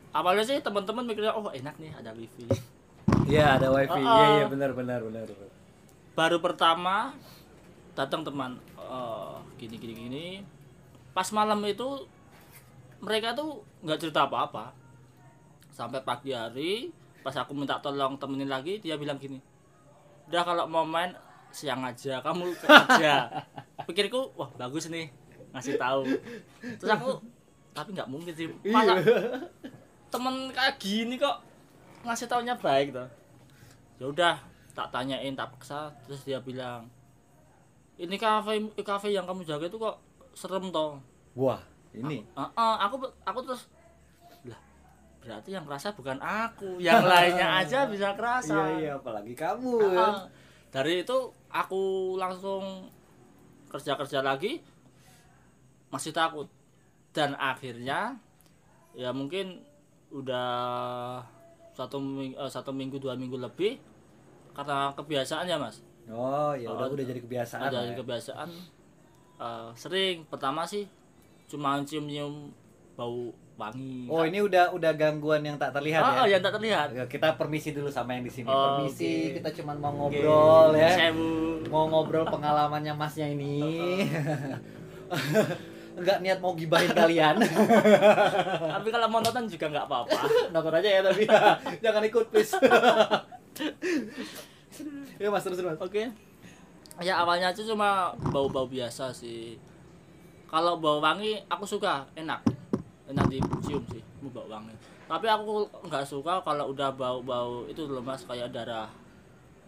Awalnya 0.09 0.41
sih 0.41 0.57
teman-teman 0.65 1.05
mikirnya 1.05 1.37
oh 1.37 1.53
enak 1.53 1.77
nih 1.77 1.93
ada 1.93 2.09
wifi. 2.17 2.49
Iya, 3.29 3.61
ada 3.61 3.69
wifi. 3.69 4.01
Ah, 4.01 4.01
Iya, 4.01 4.25
ah. 4.25 4.29
iya 4.41 4.45
benar 4.49 4.73
benar 4.73 5.05
benar. 5.05 5.29
Baru 6.17 6.41
pertama 6.41 7.13
datang 7.93 8.25
teman 8.25 8.57
eh, 8.81 9.35
gini 9.61 9.77
gini 9.77 9.93
gini. 9.93 10.25
Pas 11.19 11.27
malam 11.35 11.59
itu 11.67 12.07
mereka 13.03 13.35
tuh 13.35 13.59
nggak 13.83 13.99
cerita 13.99 14.23
apa-apa. 14.23 14.71
Sampai 15.67 15.99
pagi 16.07 16.31
hari 16.31 16.95
pas 17.19 17.35
aku 17.35 17.51
minta 17.51 17.75
tolong 17.83 18.15
temenin 18.15 18.47
lagi 18.47 18.79
dia 18.79 18.95
bilang 18.95 19.19
gini. 19.19 19.43
Udah 20.31 20.47
kalau 20.47 20.63
mau 20.71 20.87
main 20.87 21.11
siang 21.51 21.83
aja 21.83 22.23
kamu 22.23 22.55
kerja. 22.55 23.27
Pikirku 23.91 24.31
wah 24.39 24.47
bagus 24.55 24.87
nih 24.87 25.11
ngasih 25.51 25.75
tahu. 25.75 26.07
Terus 26.79 26.87
aku 26.87 27.19
tapi 27.75 27.91
nggak 27.91 28.07
mungkin 28.07 28.31
sih. 28.31 28.47
Masa 28.71 28.95
temen 30.15 30.55
kayak 30.55 30.79
gini 30.79 31.19
kok 31.19 31.43
ngasih 32.07 32.31
taunya 32.31 32.55
baik 32.55 32.95
tuh 32.95 33.11
ya 33.99 34.07
udah 34.07 34.35
tak 34.71 34.87
tanyain 34.95 35.35
tak 35.35 35.51
paksa 35.51 35.91
terus 36.07 36.23
dia 36.23 36.39
bilang 36.39 36.87
ini 37.99 38.15
kafe 38.15 38.63
kafe 38.79 39.11
yang 39.11 39.27
kamu 39.27 39.43
jaga 39.43 39.67
itu 39.67 39.75
kok 39.75 39.99
serem 40.31 40.71
toh 40.71 41.03
Wah, 41.33 41.61
ini. 41.91 42.25
Ah, 42.33 42.49
ah, 42.53 42.75
aku 42.81 42.95
aku 43.21 43.39
terus 43.43 43.67
lah 44.43 44.59
berarti 45.19 45.49
yang 45.51 45.63
kerasa 45.63 45.91
bukan 45.91 46.17
aku 46.17 46.79
yang 46.79 47.03
lainnya 47.11 47.59
aja 47.59 47.85
bisa 47.85 48.13
kerasa 48.13 48.55
Iya, 48.55 48.65
iya, 48.79 48.91
apalagi 48.95 49.33
kamu. 49.33 49.75
Kan. 49.75 49.97
ah. 49.99 50.17
dari 50.69 51.01
itu 51.01 51.17
aku 51.47 51.81
langsung 52.15 52.87
kerja 53.67 53.93
kerja 53.95 54.19
lagi 54.19 54.61
masih 55.87 56.09
takut 56.09 56.45
dan 57.09 57.33
akhirnya 57.35 58.17
ya 58.93 59.09
mungkin 59.09 59.61
udah 60.09 61.21
satu 61.71 61.97
minggu, 61.97 62.37
satu 62.47 62.69
minggu 62.69 62.97
dua 62.97 63.13
minggu 63.13 63.37
lebih 63.37 63.77
karena 64.51 64.93
kebiasaan 64.93 65.45
ya 65.45 65.57
mas 65.57 65.81
Oh, 66.09 66.53
ya 66.53 66.65
udah 66.67 66.89
udah 66.89 67.05
jadi 67.05 67.21
kebiasaan. 67.21 67.61
ada 67.63 67.77
lah 67.79 67.85
ya. 67.87 67.95
kebiasaan 67.95 68.49
eh, 69.39 69.69
sering 69.75 70.25
pertama 70.25 70.65
sih 70.65 70.89
cuma 71.49 71.81
cium 71.81 72.05
cium 72.05 72.53
bau 72.93 73.33
wangi 73.59 74.07
Oh, 74.07 74.23
ini 74.23 74.39
udah 74.39 74.71
udah 74.71 74.91
gangguan 74.95 75.43
yang 75.43 75.59
tak 75.59 75.75
terlihat 75.75 75.99
oh, 75.99 76.23
ya. 76.23 76.37
yang 76.37 76.43
tak 76.45 76.53
terlihat 76.55 76.87
Kita 77.11 77.35
permisi 77.35 77.75
dulu 77.75 77.91
sama 77.91 78.15
yang 78.15 78.23
di 78.23 78.31
sini. 78.31 78.47
Oh, 78.47 78.79
permisi, 78.79 79.35
oke. 79.35 79.43
kita 79.43 79.49
cuman 79.59 79.75
mau 79.83 79.91
ngobrol 79.91 80.71
Oke, 80.71 80.79
ya. 80.79 80.89
sewu. 80.95 81.59
Mau 81.67 81.91
ngobrol 81.91 82.23
pengalamannya 82.29 82.93
Masnya 82.95 83.27
ini. 83.27 83.59
Enggak 85.99 86.23
niat 86.23 86.39
mau 86.39 86.55
gibahin 86.55 86.95
kalian. 86.95 87.43
tapi 88.79 88.87
kalau 88.87 89.11
mau 89.11 89.19
nonton 89.19 89.51
juga 89.51 89.67
nggak 89.67 89.85
apa-apa 89.91 90.19
Nonton 90.55 90.73
aja 90.79 90.87
ya 90.87 91.01
tapi 91.03 91.27
jangan 91.83 92.03
ikut 92.07 92.25
please. 92.31 92.55
ya 95.19 95.27
Mas 95.27 95.43
terus. 95.43 95.59
Mas. 95.59 95.75
Oke. 95.83 96.07
Ya 97.03 97.19
awalnya 97.19 97.51
aja 97.51 97.63
cuma 97.67 98.15
bau-bau 98.31 98.67
biasa 98.67 99.11
sih. 99.11 99.59
Kalau 100.49 100.81
bau 100.81 100.97
wangi 100.97 101.37
aku 101.45 101.65
suka, 101.65 102.09
enak. 102.17 102.41
Enak 103.09 103.25
dicium 103.29 103.85
sih, 103.93 104.01
mau 104.21 104.33
bau 104.33 104.49
wangi. 104.49 104.73
Tapi 105.05 105.25
aku 105.25 105.65
nggak 105.85 106.05
suka 106.05 106.41
kalau 106.45 106.69
udah 106.73 106.93
bau-bau 106.93 107.65
itu 107.65 107.85
loh 107.89 108.01
Mas 108.01 108.21
kayak 108.25 108.53
darah. 108.53 108.89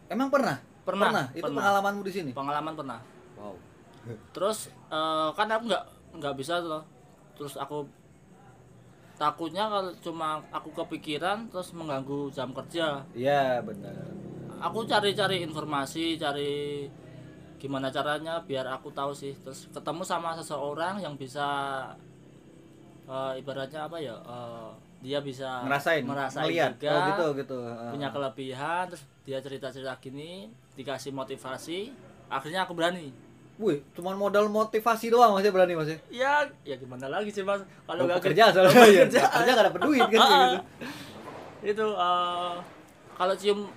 Emang 0.10 0.30
pernah? 0.30 0.58
Pernah, 0.82 1.30
Itu 1.34 1.46
pernah. 1.46 1.62
pengalamanmu 1.62 2.02
di 2.06 2.14
sini? 2.14 2.32
Pengalaman 2.34 2.74
pernah. 2.74 3.00
Wow. 3.38 3.58
Terus 4.34 4.70
eh, 4.90 5.30
kan 5.38 5.50
aku 5.50 5.70
nggak 5.70 5.84
nggak 6.18 6.36
bisa 6.38 6.62
tuh. 6.62 6.82
Terus 7.38 7.58
aku 7.58 7.86
takutnya 9.18 9.70
kalau 9.70 9.94
cuma 10.02 10.42
aku 10.50 10.74
kepikiran 10.74 11.46
terus 11.54 11.74
mengganggu 11.78 12.34
jam 12.34 12.50
kerja. 12.58 13.06
Iya, 13.14 13.62
benar. 13.62 13.94
aku 14.62 14.86
cari-cari 14.86 15.42
informasi 15.42 16.22
cari 16.22 16.86
gimana 17.62 17.88
caranya 17.88 18.42
biar 18.42 18.66
aku 18.68 18.90
tahu 18.90 19.14
sih 19.14 19.38
terus 19.38 19.70
ketemu 19.70 20.02
sama 20.02 20.34
seseorang 20.34 20.98
yang 20.98 21.14
bisa 21.14 21.46
eh, 23.06 23.34
ibaratnya 23.38 23.86
apa 23.86 23.98
ya 23.98 24.16
eh, 24.18 24.70
dia 25.02 25.18
bisa 25.20 25.62
Ngerasain, 25.62 26.02
merasain 26.02 26.46
melihat. 26.46 26.74
juga 26.76 26.90
Oh 26.92 27.02
gitu 27.08 27.26
gitu. 27.40 27.60
punya 27.92 28.08
Ah. 28.08 28.12
kelebihan 28.12 28.84
terus 28.88 29.04
dia 29.22 29.38
cerita-cerita 29.38 29.94
gini 30.00 30.50
dikasih 30.74 31.12
motivasi 31.12 31.94
akhirnya 32.28 32.66
aku 32.66 32.74
berani 32.74 33.14
Wih, 33.58 33.78
cuman 33.94 34.18
modal 34.18 34.50
motivasi 34.50 35.14
doang 35.14 35.38
masih 35.38 35.54
berani 35.54 35.78
masih. 35.78 35.94
ya 36.10 36.42
ya 36.64 36.74
gimana 36.76 37.06
lagi 37.08 37.30
sih 37.30 37.42
mas 37.42 37.62
kalau 37.86 38.10
nggak 38.10 38.18
kerja 38.24 38.50
soalnya 38.50 38.74
Kalau 38.74 38.90
ya. 38.90 39.02
kerja. 39.06 39.22
Kerja 39.28 39.52
gak 39.54 39.66
dapet 39.70 39.82
duit 39.84 40.02
kan 40.02 40.10
kayak 40.10 40.26
gitu. 40.50 40.60
itu 41.64 41.86
eh, 41.88 42.54
kalau 43.14 43.34
cium 43.36 43.70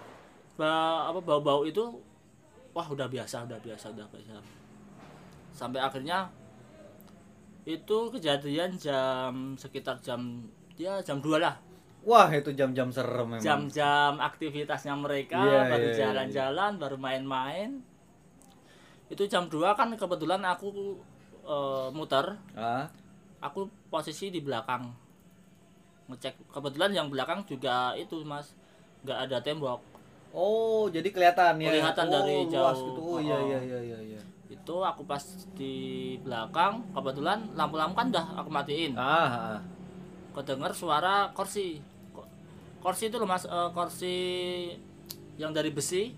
ba- 0.56 1.04
apa 1.06 1.20
bau-bau 1.20 1.64
itu 1.64 2.00
wah 2.74 2.86
udah 2.90 3.06
biasa 3.06 3.46
udah 3.46 3.58
biasa 3.62 3.94
udah 3.94 4.06
biasa. 4.10 4.34
Sampai 5.54 5.78
akhirnya 5.78 6.26
itu 7.64 7.98
kejadian 8.12 8.76
jam 8.76 9.54
sekitar 9.56 10.02
jam 10.02 10.44
ya 10.74 10.98
jam 11.00 11.22
2 11.22 11.38
lah. 11.38 11.56
Wah, 12.04 12.28
itu 12.28 12.52
jam-jam 12.52 12.92
serem 12.92 13.24
memang. 13.24 13.40
jam-jam 13.40 14.20
aktivitasnya 14.20 14.92
mereka 14.92 15.40
Iya, 15.40 15.72
baru 15.72 15.86
iya, 15.88 15.88
iya, 15.88 16.00
jalan-jalan 16.04 16.72
baru 16.76 16.96
main-main. 17.00 17.80
Itu 19.08 19.24
jam 19.24 19.48
2 19.48 19.72
kan 19.72 19.88
kebetulan 19.96 20.44
aku 20.44 21.00
eh, 21.48 21.88
muter. 21.96 22.36
Ah, 22.52 22.92
aku 23.40 23.72
posisi 23.88 24.28
di 24.28 24.44
belakang. 24.44 24.92
Ngecek. 26.12 26.52
Kebetulan 26.52 26.92
yang 26.92 27.08
belakang 27.08 27.40
juga 27.48 27.96
itu 27.96 28.20
mas. 28.20 28.52
Nggak 29.00 29.18
ada 29.24 29.38
tembok 29.40 29.93
Oh, 30.34 30.90
jadi 30.90 31.06
kelihatan 31.08 31.54
ya. 31.56 31.70
Kelihatan 31.70 32.04
oh, 32.04 32.12
dari 32.12 32.34
luas 32.42 32.50
jauh. 32.74 32.84
gitu. 32.84 33.00
Oh, 33.00 33.18
iya 33.18 33.34
Oh. 33.34 33.46
iya 33.46 33.58
iya 33.60 33.78
iya 33.80 33.98
iya. 34.04 34.20
itu 34.46 34.76
aku 34.80 35.04
pas 35.04 35.20
di 35.52 35.74
belakang 36.18 36.80
kebetulan 36.90 37.52
lampu-lampu 37.52 37.94
kan 37.94 38.08
udah 38.08 38.26
aku 38.34 38.48
matiin 38.48 38.92
Ah, 38.94 39.56
ah. 39.56 39.58
kedenger 40.32 40.72
suara 40.72 41.28
kursi 41.30 41.78
kursi 42.78 43.04
itu 43.06 43.16
loh 43.16 43.24
mas 43.24 43.44
eh, 43.44 43.68
kursi 43.70 44.16
yang 45.34 45.50
dari 45.50 45.68
besi 45.68 46.16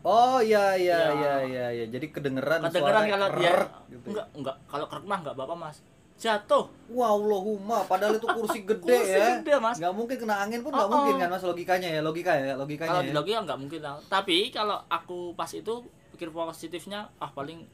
Oh 0.00 0.40
iya 0.40 0.72
iya 0.74 0.98
Ya. 0.98 1.12
iya 1.12 1.34
iya 1.44 1.66
iya. 1.70 1.84
Jadi 1.86 2.08
kedengeran 2.08 2.64
kedengeran 2.64 3.04
suara 3.04 3.12
kalau 3.12 3.28
dia 3.36 3.52
gitu. 3.86 4.06
enggak 4.08 4.26
enggak 4.32 4.56
kalau 4.64 4.86
krek 4.86 5.04
mah 5.04 5.18
enggak 5.20 5.34
apa-apa 5.34 5.54
mas 5.60 5.76
jatuh 6.20 6.68
Wow, 6.86 7.16
Allahumma, 7.18 7.80
padahal 7.84 8.14
itu 8.14 8.26
kursi 8.26 8.60
gede 8.68 8.82
Kursi 8.82 9.14
ya. 9.14 9.38
gede, 9.38 9.54
Mas. 9.56 9.78
Nggak 9.78 9.94
mungkin 9.94 10.16
kena 10.18 10.36
angin 10.40 10.60
pun 10.60 10.68
nggak 10.68 10.84
Oh, 10.84 10.92
mungkin 10.92 11.14
oh. 11.14 11.18
kan 11.18 11.28
Mas 11.28 11.42
logikanya 11.42 11.88
ya, 11.88 12.00
logika 12.00 12.32
ya, 12.34 12.52
logikanya. 12.52 12.90
kalau 12.90 13.00
ya. 13.00 13.06
di 13.06 13.14
logika 13.14 13.38
enggak 13.40 13.58
mungkin 13.58 13.80
lah 13.80 13.94
tapi 14.04 14.36
kalau 14.50 14.76
aku 14.84 15.32
pas 15.32 15.48
itu 15.48 15.74
pikir 16.12 16.28
positifnya 16.28 17.08
ah 17.16 17.30
paling 17.30 17.64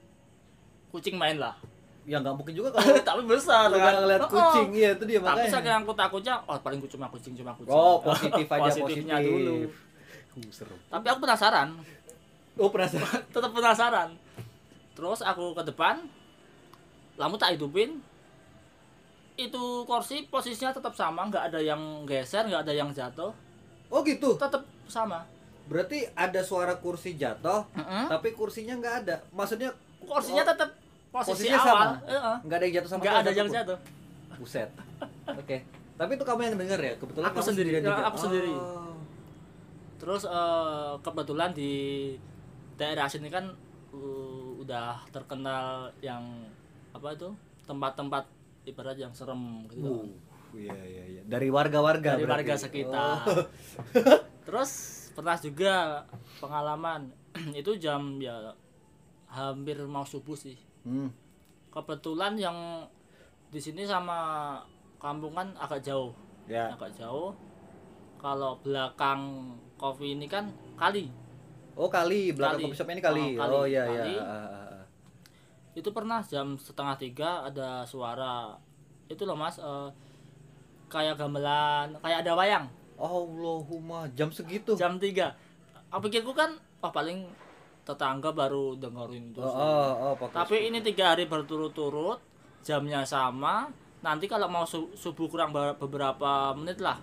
kucing 0.89 1.17
main 1.17 1.37
lah 1.37 1.59
Ya 2.07 2.23
nggak 2.23 2.39
mungkin 2.39 2.55
juga 2.55 2.71
kalau 2.77 2.95
tapi 3.01 3.23
besar 3.25 3.67
kan 3.67 3.75
nggak 3.75 3.95
ngeliat 3.99 4.21
Oh, 4.21 4.31
kucing, 4.31 4.69
iya 4.73 4.95
itu 4.95 5.05
dia 5.05 5.19
tapi 5.19 5.43
makanya. 5.43 5.51
saking 5.51 5.75
aku 5.77 5.93
takutnya 5.93 6.35
oh 6.45 6.55
paling 6.57 6.79
cuma 6.85 7.07
kucing 7.09 7.35
cuma 7.35 7.51
kucing 7.53 7.75
Oh, 7.75 7.99
positif 8.07 8.47
aja 8.47 8.63
Positifnya 8.71 9.17
positif. 9.17 9.33
dulu 9.35 9.57
Uh, 10.37 10.53
seru. 10.53 10.77
tapi 10.87 11.07
aku 11.09 11.19
penasaran 11.19 11.73
Oh, 12.55 12.69
penasaran. 12.69 13.25
tetap 13.27 13.51
penasaran 13.51 14.09
terus 14.93 15.19
aku 15.21 15.51
ke 15.51 15.65
depan 15.65 16.05
lampu 17.17 17.35
tak 17.35 17.57
hidupin 17.57 17.99
itu 19.37 19.65
kursi 19.85 20.25
posisinya 20.27 20.73
tetap 20.73 20.97
sama 20.97 21.29
nggak 21.29 21.53
ada 21.53 21.61
yang 21.61 21.81
geser 22.09 22.49
nggak 22.49 22.65
ada 22.65 22.73
yang 22.73 22.91
jatuh 22.91 23.33
Oh 23.87 24.03
gitu. 24.03 24.35
tetap 24.35 24.67
sama 24.91 25.23
Berarti 25.67 26.07
ada 26.15 26.47
suara 26.47 26.79
kursi 26.79 27.19
jatuh, 27.19 27.67
Mm-mm. 27.75 28.07
tapi 28.07 28.31
kursinya 28.39 28.79
nggak 28.79 28.95
ada. 29.03 29.19
Maksudnya 29.35 29.75
kursinya 29.99 30.47
oh, 30.47 30.51
tetap 30.55 30.71
posisi 31.11 31.51
posisinya 31.51 31.59
awal 31.59 31.67
sama? 31.67 31.87
Heeh. 32.07 32.37
nggak 32.47 32.57
ada 32.57 32.65
yang 32.67 32.75
jatuh 32.79 32.91
sama 32.95 33.01
nggak 33.03 33.17
ada 33.19 33.31
yang 33.35 33.49
jatuh 33.51 33.79
Buset. 34.39 34.71
Oke. 35.43 35.57
Tapi 35.97 36.11
itu 36.15 36.25
kamu 36.29 36.41
yang 36.47 36.57
denger 36.61 36.81
ya? 36.83 36.95
Kebetulan 37.03 37.27
Aku 37.33 37.41
sendiri, 37.43 37.73
sendirian 37.73 37.83
ya, 37.83 37.89
juga. 37.91 38.03
aku 38.07 38.19
sendiri. 38.21 38.53
Oh. 38.55 38.95
terus 39.97 40.23
eh, 40.29 40.93
kebetulan 41.03 41.51
di 41.51 41.73
daerah 42.77 43.09
sini 43.09 43.33
kan 43.33 43.49
uh, 43.97 44.51
udah 44.61 45.01
terkenal 45.09 45.89
yang 46.05 46.21
apa 46.93 47.17
itu 47.17 47.33
tempat-tempat 47.65 48.29
ibarat 48.67 48.99
yang 48.99 49.15
serem 49.15 49.65
gitu 49.71 50.05
Uh, 50.47 50.63
iya 50.63 50.79
iya 50.83 51.05
iya. 51.05 51.23
Dari 51.27 51.49
warga-warga 51.49 52.17
dari 52.17 52.25
berarti. 52.25 52.49
warga 52.49 52.55
sekitar. 52.57 53.29
Oh. 53.29 53.45
Terus 54.47 54.71
pernah 55.13 55.37
juga 55.37 55.75
pengalaman 56.39 57.13
itu 57.61 57.77
jam 57.77 58.17
ya 58.17 58.55
hampir 59.29 59.77
mau 59.85 60.03
subuh 60.03 60.33
sih. 60.33 60.57
Hmm. 60.83 61.11
Kebetulan 61.69 62.39
yang 62.39 62.89
di 63.51 63.61
sini 63.61 63.85
sama 63.85 64.57
kampung 64.97 65.37
kan 65.37 65.53
agak 65.61 65.85
jauh, 65.85 66.15
Ya. 66.49 66.73
agak 66.73 66.95
jauh. 66.95 67.37
Kalau 68.17 68.57
belakang 68.65 69.53
kopi 69.77 70.17
ini 70.17 70.25
kan 70.25 70.49
kali. 70.75 71.13
Oh 71.77 71.93
kali 71.93 72.33
belakang 72.33 72.65
coffee 72.65 72.79
shop 72.81 72.89
ini 72.89 73.03
kali. 73.05 73.37
Oh, 73.37 73.45
kali. 73.45 73.53
Oh 73.53 73.65
iya 73.69 73.85
iya. 73.85 74.01
Kali. 74.01 74.15
Ah. 74.17 74.66
Itu 75.77 75.93
pernah 75.93 76.25
jam 76.25 76.57
setengah 76.57 76.97
tiga 76.97 77.31
ada 77.45 77.85
suara. 77.85 78.57
Itu 79.07 79.29
loh 79.29 79.37
mas 79.37 79.61
eh, 79.61 79.89
kayak 80.89 81.21
gamelan 81.21 81.95
kayak 82.01 82.25
ada 82.25 82.33
wayang. 82.33 82.67
Allahumma 82.97 84.09
jam 84.17 84.33
segitu. 84.33 84.73
jam 84.73 84.97
3 84.97 85.29
aku 85.93 86.09
pikirku 86.09 86.33
kan 86.33 86.57
oh 86.81 86.89
paling 86.89 87.29
tetangga 87.85 88.33
baru 88.33 88.75
dengerin 88.75 89.31
itu 89.31 89.39
Oh, 89.39 89.53
oh, 89.53 90.17
oh, 90.19 90.29
tapi 90.33 90.67
ini 90.67 90.81
tiga 90.83 91.15
hari 91.15 91.29
berturut-turut 91.29 92.19
jamnya 92.65 93.05
sama. 93.07 93.69
Nanti 94.03 94.27
kalau 94.27 94.49
mau 94.51 94.65
su- 94.67 94.91
subuh 94.97 95.29
kurang 95.31 95.53
be- 95.55 95.77
beberapa 95.79 96.57
menit 96.57 96.81
lah 96.83 96.99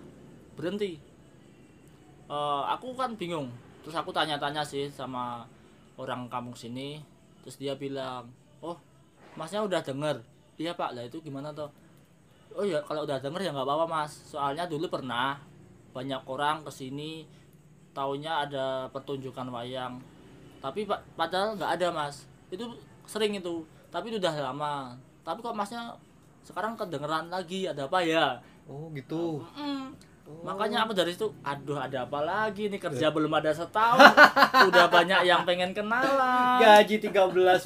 berhenti. 0.58 0.98
Eh, 2.28 2.62
aku 2.68 2.92
kan 2.98 3.14
bingung. 3.14 3.48
Terus 3.86 3.96
aku 3.96 4.10
tanya-tanya 4.10 4.60
sih 4.64 4.90
sama 4.90 5.44
orang 5.96 6.26
kampung 6.28 6.56
sini. 6.56 7.00
Terus 7.44 7.56
dia 7.56 7.78
bilang 7.78 8.28
oh 8.64 8.76
masnya 9.36 9.60
udah 9.60 9.84
denger? 9.84 10.16
Iya 10.56 10.72
pak. 10.72 10.96
Lah 10.96 11.04
itu 11.04 11.20
gimana 11.20 11.52
toh? 11.52 11.68
Oh 12.56 12.64
ya 12.64 12.80
kalau 12.80 13.04
udah 13.04 13.20
denger 13.20 13.44
ya 13.44 13.50
nggak 13.52 13.66
apa-apa 13.68 13.86
mas. 13.86 14.12
Soalnya 14.24 14.64
dulu 14.64 14.88
pernah 14.88 15.36
banyak 15.92 16.22
orang 16.24 16.64
ke 16.64 16.70
sini 16.72 17.28
taunya 17.92 18.48
ada 18.48 18.88
pertunjukan 18.88 19.46
wayang. 19.52 20.00
Tapi 20.64 20.88
pa- 20.88 21.04
padahal 21.12 21.60
nggak 21.60 21.72
ada 21.76 21.88
mas. 21.92 22.24
Itu 22.48 22.72
sering 23.04 23.36
itu. 23.36 23.60
Tapi 23.92 24.08
itu 24.08 24.16
udah 24.16 24.34
lama. 24.50 24.96
Tapi 25.20 25.44
kok 25.44 25.54
masnya 25.54 25.92
sekarang 26.42 26.74
kedengeran 26.80 27.28
lagi? 27.28 27.68
Ada 27.68 27.84
apa 27.86 28.00
ya? 28.00 28.40
Oh 28.64 28.88
gitu. 28.96 29.44
Mm. 29.54 29.92
Oh. 30.24 30.40
makanya 30.40 30.82
aku 30.82 30.96
dari 30.96 31.12
situ 31.12 31.28
aduh 31.40 31.76
ada 31.76 32.08
apa 32.08 32.16
lagi 32.18 32.72
nih 32.72 32.80
kerja 32.80 33.12
belum 33.12 33.28
ada 33.28 33.52
setahun 33.52 34.00
udah 34.72 34.88
banyak 34.88 35.20
yang 35.22 35.44
pengen 35.44 35.70
kenalan 35.70 36.56
Gaji 36.56 36.96
13 36.96 37.12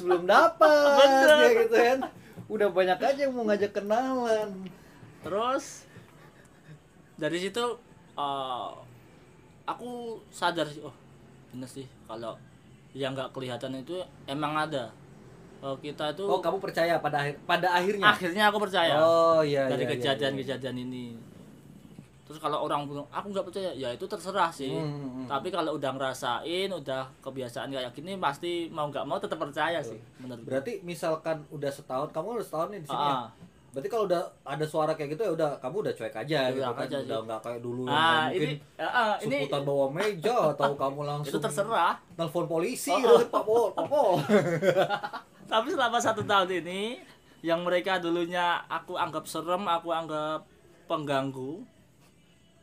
belum 0.03 0.23
dapat. 0.23 0.95
Bener. 0.99 1.27
Ya 1.31 1.49
gitu 1.55 1.71
kan. 1.71 1.99
Udah 2.47 2.67
banyak 2.67 2.99
aja 2.99 3.19
yang 3.21 3.31
mau 3.31 3.45
ngajak 3.45 3.71
kenalan. 3.71 4.67
terus 5.19 5.87
dari 7.15 7.37
situ 7.37 7.63
eh, 8.15 8.69
aku 9.65 9.89
sadar 10.27 10.65
sih 10.65 10.79
oh 10.79 10.95
bener 11.49 11.67
sih 11.67 11.87
kalau 12.05 12.35
yang 12.91 13.13
nggak 13.13 13.31
kelihatan 13.31 13.71
itu 13.77 13.99
emang 14.25 14.55
ada 14.57 14.91
Eh, 15.59 15.75
kita 15.83 16.15
itu 16.15 16.23
Oh, 16.23 16.39
kamu 16.39 16.55
percaya 16.57 16.95
pada 16.97 17.19
akhir 17.19 17.35
pada 17.43 17.67
akhirnya? 17.69 18.07
akhirnya 18.07 18.43
aku 18.47 18.63
percaya 18.63 18.95
Oh 18.95 19.43
iya 19.43 19.67
dari 19.67 19.83
iya, 19.83 19.91
iya, 19.91 20.15
kejadian-kejadian 20.15 20.87
ini 20.87 21.19
terus 22.29 22.37
kalau 22.37 22.61
orang 22.61 22.85
bilang 22.85 23.09
aku 23.09 23.33
nggak 23.33 23.41
percaya 23.41 23.73
ya 23.73 23.89
itu 23.89 24.05
terserah 24.05 24.53
sih 24.53 24.69
Hmm, 24.69 24.85
hmm, 24.85 25.09
hmm. 25.09 25.25
tapi 25.25 25.49
kalau 25.49 25.73
udah 25.73 25.89
ngerasain 25.91 26.69
udah 26.69 27.09
kebiasaan 27.19 27.67
kayak 27.67 27.89
gini 27.89 28.13
pasti 28.15 28.51
mau 28.69 28.85
nggak 28.85 29.01
mau 29.01 29.17
tetap 29.17 29.35
percaya 29.35 29.81
sih 29.81 29.97
menurut. 30.17 30.45
Berarti 30.45 30.79
misalkan 30.81 31.41
udah 31.49 31.67
setahun, 31.67 32.09
kamu 32.09 32.37
udah 32.37 32.45
setahun 32.45 32.69
nih 32.69 32.79
di 32.79 32.87
sini 32.87 33.01
ya? 33.01 33.17
Ah, 33.17 33.27
Berarti 33.69 33.85
kalau 33.87 34.05
udah 34.05 34.21
ada 34.43 34.65
suara 34.65 34.93
kayak 34.93 35.09
gitu 35.13 35.21
ya 35.23 35.31
udah 35.31 35.49
kamu 35.57 35.75
udah 35.83 35.93
cuek 35.95 36.15
aja 36.15 36.39
Cuek 36.43 36.53
gitu 36.55 36.65
kan. 36.67 36.85
aja 36.85 36.97
udah 36.99 37.19
nggak 37.23 37.39
kayak 37.39 37.59
dulu 37.59 37.81
yang 37.85 37.93
ah 37.95 38.21
mungkin 38.25 38.41
ini 38.41 38.53
ah, 38.77 38.85
ah, 38.85 39.13
ini 39.19 39.37
seputar 39.39 39.61
bawa 39.61 39.85
meja 39.89 40.37
atau 40.53 40.71
kamu 40.75 40.99
langsung 41.09 41.29
itu 41.29 41.39
terserah 41.39 41.93
telepon 42.11 42.45
polisi 42.45 42.89
Oh, 42.91 43.01
oh. 43.07 43.21
Pak 43.33 43.43
Pol, 43.43 43.65
Pak 43.71 43.85
Pol. 43.85 44.11
tapi 45.51 45.67
selama 45.69 45.97
satu 45.97 46.21
tahun 46.23 46.61
ini 46.61 47.01
yang 47.41 47.61
mereka 47.61 47.97
dulunya 47.97 48.61
aku 48.65 48.93
anggap 48.93 49.25
serem 49.25 49.65
aku 49.65 49.89
anggap 49.89 50.45
pengganggu 50.85 51.61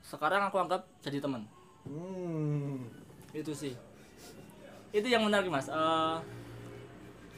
sekarang 0.07 0.43
aku 0.45 0.57
anggap 0.57 0.87
jadi 1.03 1.19
teman. 1.19 1.43
Hmm. 1.83 2.87
itu 3.33 3.53
sih. 3.53 3.75
Itu 4.91 5.05
yang 5.05 5.23
menarik 5.23 5.47
mas. 5.47 5.67
Eh, 5.67 6.17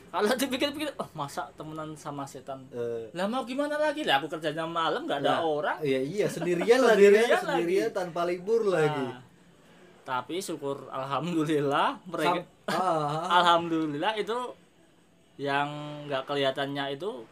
kalau 0.09 0.25
dipikir-pikir 0.33 0.89
oh 0.95 1.09
masa 1.13 1.53
temenan 1.53 1.93
sama 1.93 2.25
setan? 2.25 2.65
Eh, 2.71 3.13
lah 3.13 3.27
mau 3.27 3.43
gimana 3.43 3.77
lagi? 3.77 4.05
Lah 4.05 4.17
aku 4.17 4.29
kerjanya 4.31 4.65
malam 4.65 5.05
nggak 5.05 5.21
ada 5.21 5.33
Nah, 5.35 5.43
orang. 5.43 5.77
Iya 5.81 6.01
iya 6.01 6.27
sendirian 6.27 6.79
lagi 6.79 6.97
Sendirian 7.03 7.27
kan, 7.27 7.43
lagi. 7.43 7.45
sendirian 7.59 7.91
tanpa 7.91 8.21
libur 8.25 8.63
lagi. 8.65 9.05
Nah, 9.07 9.21
tapi 10.03 10.39
syukur 10.39 10.89
alhamdulillah 10.89 12.01
mereka 12.07 12.41
Sam- 12.41 12.49
ah, 12.73 13.27
alhamdulillah 13.35 14.13
itu 14.15 14.39
yang 15.37 15.69
nggak 16.07 16.25
kelihatannya 16.25 16.85
itu 16.91 17.27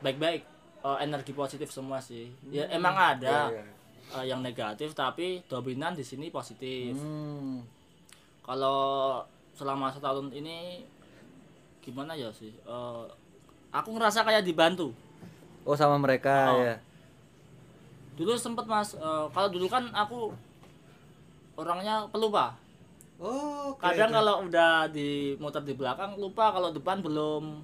baik-baik. 0.00 0.42
Eh, 0.78 0.98
energi 1.02 1.32
positif 1.32 1.68
semua 1.68 1.98
sih. 1.98 2.30
Ya 2.46 2.64
Hmm, 2.64 2.76
emang 2.78 2.96
ada. 2.96 3.50
Iya, 3.50 3.58
iya. 3.58 3.64
Eh, 4.10 4.24
yang 4.24 4.40
negatif 4.40 4.92
tapi 4.92 5.44
dominan 5.44 5.92
di 5.92 6.02
sini 6.02 6.28
positif 6.28 6.94
Hmm. 6.94 7.60
kalau 8.40 9.20
selama 9.52 9.90
setahun 9.90 10.30
ini 10.30 10.80
gimana 11.80 12.12
ya 12.12 12.28
sih 12.30 12.52
Eh, 12.58 13.04
aku 13.70 13.88
ngerasa 13.92 14.22
kayak 14.22 14.42
dibantu 14.42 14.92
Oh 15.62 15.74
sama 15.74 15.96
mereka 15.96 16.36
Oh. 16.50 16.62
ya. 16.62 16.76
dulu 18.14 18.34
sempet 18.34 18.64
mas 18.64 18.92
eh, 18.92 19.26
kalau 19.28 19.48
dulu 19.48 19.66
kan 19.66 19.86
aku 19.92 20.32
orangnya 21.54 22.06
pelupa 22.08 22.54
Oh, 23.18 23.74
oke, 23.74 23.82
kadang 23.82 24.14
kalau 24.14 24.46
udah 24.46 24.86
di 24.86 25.34
muter 25.36 25.58
di 25.60 25.74
belakang 25.74 26.14
lupa 26.14 26.54
kalau 26.54 26.70
depan 26.70 27.02
belum 27.02 27.58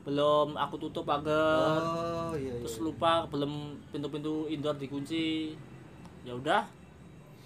belum 0.00 0.54
aku 0.54 0.78
tutup 0.80 1.02
pagar 1.02 1.82
Oh 1.82 2.30
iya 2.32 2.46
iya. 2.48 2.62
terus 2.62 2.78
lupa 2.78 3.26
belum 3.26 3.52
pintu-pintu 3.90 4.46
indoor 4.46 4.78
dikunci 4.78 5.58
ya 6.24 6.34
udah. 6.36 6.62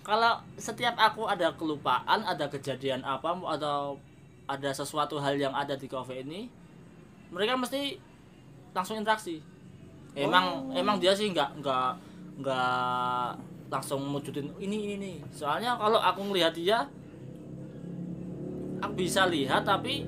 Kalau 0.04 0.37
setiap 0.60 0.94
aku 1.00 1.24
ada 1.24 1.56
kelupaan 1.56 2.20
ada 2.28 2.44
kejadian 2.52 3.00
apa 3.00 3.32
atau 3.56 3.96
ada 4.44 4.68
sesuatu 4.68 5.16
hal 5.16 5.40
yang 5.40 5.56
ada 5.56 5.72
di 5.72 5.88
cafe 5.88 6.20
ini 6.20 6.52
mereka 7.32 7.56
mesti 7.56 7.96
langsung 8.76 9.00
interaksi. 9.00 9.40
Emang 10.14 10.70
Oh. 10.70 10.78
emang 10.78 11.00
dia 11.00 11.16
sih 11.16 11.32
nggak 11.32 11.58
nggak 11.64 11.90
nggak 12.44 13.28
langsung 13.72 14.04
mewujudin 14.06 14.46
ini 14.62 14.76
ini 14.87 14.94
nih 15.00 15.16
soalnya 15.34 15.74
kalau 15.74 15.98
aku 15.98 16.30
ngelihat 16.30 16.54
dia 16.54 16.87
aku 18.78 18.94
bisa 18.94 19.26
lihat 19.26 19.66
tapi 19.66 20.06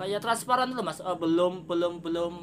kayak 0.00 0.22
transparan 0.24 0.72
loh 0.72 0.82
mas. 0.82 0.98
Eh, 0.98 1.18
belum 1.18 1.68
belum 1.68 2.00
belum 2.00 2.34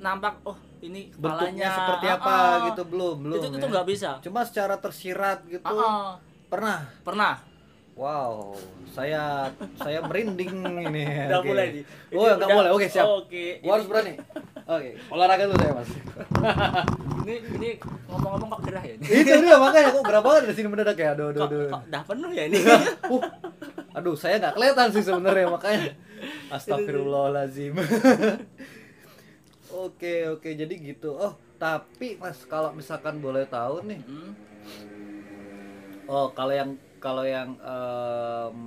nampak 0.00 0.40
oh 0.46 0.56
ini 0.78 1.08
bentuknya 1.10 1.48
kepalanya 1.56 1.68
seperti 1.72 2.06
apa 2.08 2.32
ah. 2.32 2.52
gitu 2.66 2.82
belum 2.84 3.16
belum 3.22 3.34
itu 3.34 3.46
itu 3.48 3.58
ya? 3.58 3.70
nggak 3.70 3.86
bisa 3.86 4.10
cuma 4.20 4.40
secara 4.42 4.74
tersirat 4.76 5.38
gitu 5.46 5.64
Ah, 5.64 5.76
ah. 5.76 6.08
pernah 6.46 6.78
pernah 7.00 7.34
wow 7.92 8.52
saya 8.86 9.48
saya 9.76 10.00
merinding 10.00 10.52
ini 10.82 11.04
Udah 11.28 11.38
Oke. 11.38 11.48
mulai 11.50 11.66
nih. 11.70 11.84
oh 12.10 12.24
Ini 12.24 12.32
nggak 12.34 12.36
udah- 12.38 12.56
boleh 12.56 12.70
oke 12.72 12.86
siap 12.86 13.06
Oke. 13.06 13.44
gua 13.60 13.72
harus 13.74 13.86
berani 13.86 14.12
oke 14.62 14.88
olahraga 15.10 15.42
dulu 15.44 15.56
saya 15.56 15.72
mas 15.72 15.90
Ini 17.26 17.42
ini 17.52 17.70
ngomong-ngomong 18.06 18.48
kok 18.48 18.60
gerah 18.62 18.78
ya 18.80 18.94
ini. 18.94 19.02
itu 19.02 19.34
dia 19.42 19.58
makanya 19.58 19.90
kok 19.90 20.04
berapa 20.04 20.22
banget 20.22 20.42
dari 20.46 20.54
sini 20.54 20.68
mendadak 20.68 20.94
ya 20.94 21.10
aduh 21.10 21.26
aduh 21.28 21.42
aduh 21.42 21.58
kok 21.66 21.82
udah 21.84 22.02
penuh 22.06 22.30
ya 22.30 22.44
ini. 22.46 22.58
uh, 23.10 23.22
aduh 23.92 24.14
saya 24.14 24.38
nggak 24.38 24.54
kelihatan 24.54 24.86
sih 24.92 25.02
sebenarnya 25.02 25.46
makanya 25.48 25.90
astagfirullahalazim 26.48 27.74
oke 29.76 30.14
oke 30.32 30.48
jadi 30.50 30.74
gitu 30.74 31.12
oh 31.14 31.36
tapi 31.56 32.16
mas 32.16 32.40
kalau 32.44 32.72
misalkan 32.72 33.20
boleh 33.20 33.44
tahu 33.46 33.84
nih 33.84 34.00
Hmm. 34.02 34.32
oh 36.06 36.32
kalau 36.32 36.52
yang 36.52 36.70
kalau 36.98 37.22
yang 37.22 37.54
em, 37.56 38.58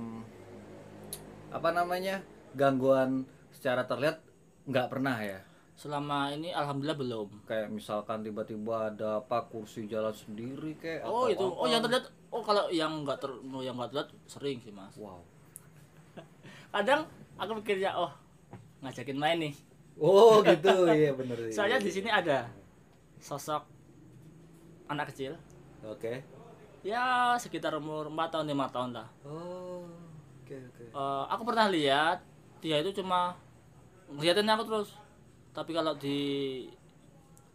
apa 1.50 1.68
namanya 1.70 2.22
gangguan 2.52 3.26
secara 3.50 3.84
terlihat 3.84 4.22
nggak 4.64 4.88
pernah 4.88 5.18
ya 5.18 5.40
Selama 5.74 6.28
ini 6.28 6.52
alhamdulillah 6.52 6.92
belum. 6.94 7.28
kayak 7.48 7.72
misalkan 7.72 8.20
tiba-tiba 8.20 8.92
ada 8.92 9.24
apa 9.24 9.48
kursi 9.48 9.88
jalan 9.88 10.12
sendiri 10.12 10.76
kayak 10.76 11.08
Oh 11.08 11.24
atau 11.24 11.32
itu. 11.32 11.40
Oh 11.40 11.64
apa. 11.64 11.72
yang 11.72 11.80
terlihat. 11.80 12.04
Oh 12.28 12.42
kalau 12.44 12.64
yang 12.68 12.92
nggak 13.00 13.16
ter, 13.16 13.32
oh, 13.32 13.62
yang 13.64 13.74
nggak 13.74 13.88
terlihat 13.88 14.10
sering 14.28 14.60
sih 14.60 14.68
mas. 14.68 14.92
wow 15.00 15.24
Kadang 16.76 17.08
aku 17.40 17.64
pikirnya 17.64 17.96
oh 17.96 18.12
ngajakin 18.84 19.16
main 19.16 19.40
nih. 19.40 19.54
Oh 20.00 20.40
gitu. 20.42 20.88
Iya 20.88 21.12
bener 21.12 21.36
iya. 21.46 21.52
Soalnya 21.52 21.78
di 21.78 21.90
sini 21.92 22.08
ada 22.08 22.48
sosok 23.20 23.62
anak 24.88 25.12
kecil. 25.12 25.36
oke. 25.84 26.24
Ya 26.80 27.36
sekitar 27.36 27.76
umur 27.76 28.08
4 28.08 28.32
tahun 28.32 28.46
5 28.56 28.74
tahun 28.74 28.90
lah. 28.96 29.08
oh 29.28 29.84
oke 30.42 30.56
oke. 30.56 30.84
Eh, 30.90 31.24
aku 31.28 31.42
pernah 31.44 31.68
lihat 31.68 32.24
dia 32.64 32.80
itu 32.80 32.90
cuma 32.96 33.36
ngeliatin 34.08 34.48
aku 34.48 34.64
terus. 34.66 34.90
Tapi 35.52 35.70
kalau 35.76 35.92
di 35.94 36.18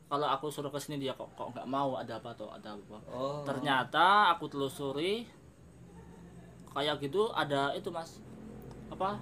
kalau 0.06 0.30
aku 0.30 0.54
suruh 0.54 0.70
ke 0.70 0.78
sini 0.78 1.02
dia 1.02 1.18
kok 1.18 1.34
kok 1.34 1.50
nggak 1.50 1.66
mau 1.66 1.98
ada 1.98 2.22
apa 2.22 2.32
tuh 2.38 2.48
ada 2.54 2.78
apa. 2.78 2.98
Oh. 3.10 3.42
Ternyata 3.42 4.32
aku 4.38 4.46
telusuri 4.48 5.26
kayak 6.72 7.02
gitu 7.02 7.34
ada 7.34 7.74
itu 7.74 7.90
mas. 7.90 8.22
Apa 8.94 9.18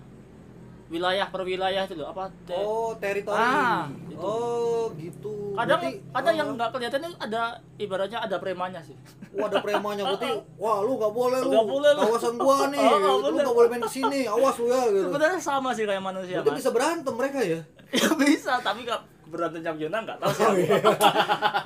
wilayah 0.93 1.25
per 1.27 1.41
wilayah 1.41 1.82
itu 1.82 1.95
loh 1.95 2.08
apa 2.08 2.29
te- 2.45 2.53
oh 2.53 2.93
teritori. 2.95 3.34
Ah, 3.36 3.89
itu. 4.06 4.13
oh 4.15 4.93
gitu. 4.93 5.34
Kadang 5.53 5.82
Berarti, 5.82 6.13
kadang 6.13 6.34
oh, 6.34 6.38
yang 6.38 6.49
nggak 6.53 6.69
kelihatan 6.69 6.99
itu 7.01 7.17
ada 7.19 7.41
ibaratnya 7.75 8.19
ada 8.19 8.38
premanya 8.38 8.79
sih. 8.79 8.93
Wah 9.34 9.49
ada 9.49 9.58
premanya 9.60 10.06
berarti 10.06 10.29
wah 10.62 10.77
lu 10.79 10.93
gak 10.95 11.10
boleh 11.12 11.39
lu. 11.41 11.49
Nggak 11.49 11.67
boleh 11.67 11.91
lu. 11.91 12.01
kawasan 12.06 12.34
gua 12.38 12.56
nih 12.71 12.77
Oh, 12.79 12.93
nggak 12.93 13.10
lu 13.12 13.25
boleh. 13.27 13.43
gak 13.43 13.56
boleh 13.56 13.67
main 13.67 13.82
ke 13.82 13.91
sini 13.91 14.19
awas 14.25 14.56
lu 14.56 14.65
ya 14.67 14.82
gitu. 14.88 15.06
Sebenarnya 15.08 15.39
sama 15.39 15.69
sih 15.71 15.84
kayak 15.84 16.03
manusia 16.03 16.36
berarti 16.36 16.49
mas. 16.51 16.58
bisa 16.60 16.69
berantem 16.69 17.13
mereka 17.13 17.39
ya? 17.41 17.60
Ya 17.93 18.10
bisa 18.15 18.53
tapi 18.60 18.79
nggak 18.84 19.01
berantem 19.27 19.62
championan 19.62 20.01
nggak 20.03 20.17
tahu 20.17 20.29
sih 20.32 20.41
Oh, 20.41 20.49
aku. 20.51 20.60
iya. 20.60 20.77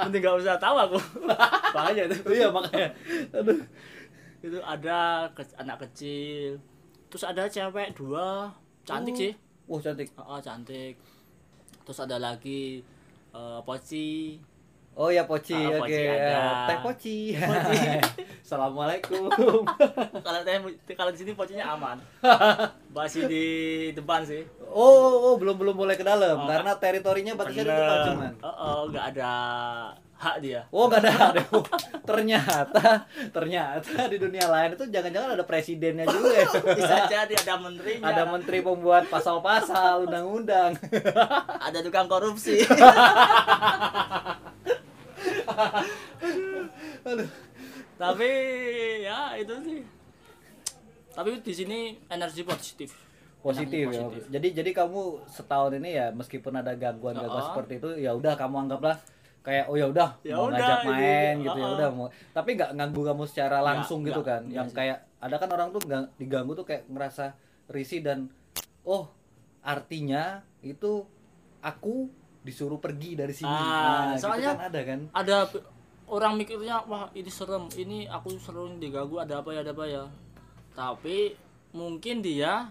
mending 0.01 0.21
nggak 0.21 0.35
usah 0.37 0.55
tahu 0.57 0.75
aku. 0.77 0.97
Bahaya 1.69 2.01
itu. 2.05 2.15
Iya 2.29 2.47
makanya. 2.49 2.89
Aduh. 3.33 3.59
Itu 4.37 4.57
ada 4.61 4.99
ke- 5.31 5.55
anak 5.55 5.83
kecil 5.83 6.59
terus 7.07 7.23
ada 7.23 7.47
cewek 7.47 7.95
dua 7.95 8.51
cantik 8.87 9.13
Oh. 9.13 9.19
sih. 9.19 9.31
Wah 9.67 9.79
cantik. 9.83 10.07
Oh, 10.15 10.39
cantik. 10.39 10.95
Terus 11.83 11.99
ada 11.99 12.17
lagi 12.17 12.79
eh, 13.29 13.59
poci. 13.61 14.39
Oh 14.97 15.13
ya 15.13 15.29
poci 15.29 15.53
Ah, 15.53 15.77
oke. 15.77 15.85
poci 15.85 16.01
ada. 16.09 16.25
Ya, 16.25 16.45
teh 16.65 16.77
poci. 16.81 17.17
Assalamualaikum. 18.47 19.29
Kalau 20.25 20.39
teh 20.41 20.57
kalau 20.97 21.11
di 21.13 21.19
sini 21.21 21.37
pocinya 21.37 21.77
aman. 21.77 22.01
Masih 22.97 23.29
di 23.29 23.45
depan 23.93 24.25
sih. 24.25 24.41
Oh, 24.65 24.81
oh, 24.89 25.15
oh, 25.21 25.33
belum 25.37 25.53
belum 25.61 25.75
boleh 25.77 25.93
ke 25.93 26.01
dalam. 26.01 26.33
Oh, 26.33 26.49
karena 26.49 26.73
teritorinya 26.81 27.37
batasnya 27.37 27.61
di 27.61 27.69
depan 27.69 27.97
cuman. 28.09 28.33
Oh, 28.41 28.49
oh, 28.49 28.79
nggak 28.89 29.05
ada 29.13 29.33
hak 30.17 30.35
dia 30.39 30.65
Oh 30.69 30.85
nggak 30.85 30.99
ada, 30.99 31.11
ada. 31.31 31.41
ternyata 32.09 33.05
ternyata 33.29 34.09
di 34.09 34.17
dunia 34.17 34.45
lain 34.45 34.73
itu 34.73 34.85
jangan-jangan 34.87 35.29
ada 35.33 35.43
presidennya 35.43 36.05
juga 36.05 36.33
ya. 36.35 36.47
bisa 36.79 36.95
jadi 37.05 37.33
ada 37.37 37.55
menterinya 37.55 38.05
ada 38.07 38.23
menteri 38.25 38.59
pembuat 38.59 39.05
pasal-pasal 39.07 40.05
undang-undang 40.05 40.73
ada 41.67 41.79
tukang 41.79 42.05
korupsi 42.05 42.65
Aduh. 47.03 47.29
tapi 47.97 48.29
ya 49.01 49.33
itu 49.35 49.53
sih 49.63 49.81
tapi 51.11 51.41
di 51.41 51.53
sini 51.55 51.79
energi 52.07 52.41
positif 52.41 52.93
positif 53.39 53.89
ya 53.89 54.05
Positif. 54.05 54.23
jadi 54.29 54.47
jadi 54.53 54.69
kamu 54.75 55.01
setahun 55.25 55.71
ini 55.73 55.89
ya 55.93 56.07
meskipun 56.11 56.53
ada 56.53 56.73
gangguan-gangguan 56.73 57.37
Oh. 57.37 57.47
seperti 57.47 57.79
itu 57.79 57.89
ya 57.97 58.11
udah 58.13 58.33
kamu 58.35 58.67
anggaplah 58.67 58.97
kayak 59.47 59.65
oh 59.65 59.75
ya 59.75 59.87
udah 59.87 60.09
Ya 60.21 60.35
mau 60.35 60.45
udah, 60.45 60.59
ngajak 60.59 60.79
ini. 60.81 60.91
main 60.91 61.35
gitu 61.39 61.55
ya 61.55 61.63
Oh. 61.63 61.73
udah 61.73 61.89
mau 61.89 62.07
tapi 62.29 62.49
nggak 62.53 62.71
ganggu 62.73 63.01
kamu 63.01 63.23
secara 63.25 63.55
Nggak, 63.55 63.67
langsung 63.69 63.99
gitu 64.01 64.19
nggak, 64.19 64.27
kan 64.29 64.41
nggak 64.43 64.53
yang 64.53 64.67
sih. 64.67 64.75
kayak 64.75 64.97
ada 65.17 65.35
kan 65.37 65.49
orang 65.49 65.69
tuh 65.71 65.81
gang- 65.81 66.11
diganggu 66.13 66.51
tuh 66.53 66.65
kayak 66.65 66.83
ngerasa 66.85 67.25
risih 67.67 68.01
dan 68.01 68.27
oh 68.83 69.07
artinya 69.61 70.23
itu 70.61 71.07
aku 71.59 72.11
disuruh 72.41 72.77
pergi 72.77 73.15
dari 73.15 73.31
sini 73.31 73.47
Ah, 73.49 73.55
nah, 73.57 74.03
gitu 74.13 74.23
soalnya- 74.25 74.51
kan 74.53 74.67
ada 74.67 74.81
kan 74.81 74.99
ada 75.13 75.37
orang 76.07 76.33
mikirnya 76.35 76.83
wah 76.83 77.07
ini 77.13 77.27
serem 77.27 77.67
ini 77.73 78.03
aku 78.05 78.35
sering 78.37 78.77
diganggu 78.77 79.17
ada 79.17 79.39
apa 79.39 79.49
ya 79.49 79.59
ada 79.61 79.71
apa 79.71 79.85
ya 79.85 80.03
tapi 80.71 81.35
mungkin 81.69 82.19
dia 82.19 82.67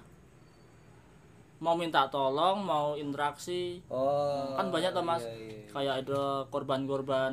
mau 1.58 1.72
minta 1.72 2.04
tolong 2.06 2.60
mau 2.60 2.92
interaksi 2.94 3.80
oh 3.88 4.52
kan 4.54 4.68
banyak 4.68 4.92
tuh 4.92 5.00
mas 5.00 5.22
iya, 5.22 5.32
iya. 5.32 5.68
kayak 5.70 5.94
ada 6.04 6.22
korban-korban 6.46 7.32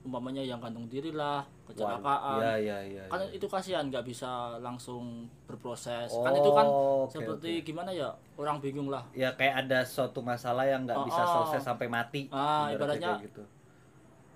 umpamanya 0.00 0.40
yang 0.40 0.60
gantung 0.60 0.84
diri 0.84 1.08
lah 1.10 1.40
kecelakaan 1.64 2.36
Iya 2.36 2.54
iya 2.60 2.78
iya. 2.84 3.04
kan 3.08 3.20
iya. 3.20 3.32
itu 3.32 3.44
kasihan 3.44 3.88
nggak 3.88 4.04
bisa 4.04 4.60
langsung 4.60 5.24
berproses 5.44 6.12
kan 6.12 6.32
itu 6.32 6.50
kan 6.50 6.66
Oh, 6.66 7.04
oke, 7.04 7.16
seperti 7.16 7.64
gimana 7.64 7.88
ya 7.88 8.12
orang 8.36 8.60
bingung 8.60 8.88
lah 8.88 9.00
ya 9.12 9.32
kayak 9.32 9.64
ada 9.64 9.80
suatu 9.80 10.20
masalah 10.20 10.64
yang 10.64 10.84
nggak 10.84 10.96
Oh, 10.96 11.04
bisa 11.04 11.20
oh. 11.20 11.28
selesai 11.42 11.60
sampai 11.66 11.88
mati. 11.88 12.28
Ah, 12.28 12.68
ibaratnya- 12.68 13.16
gitu. 13.18 13.40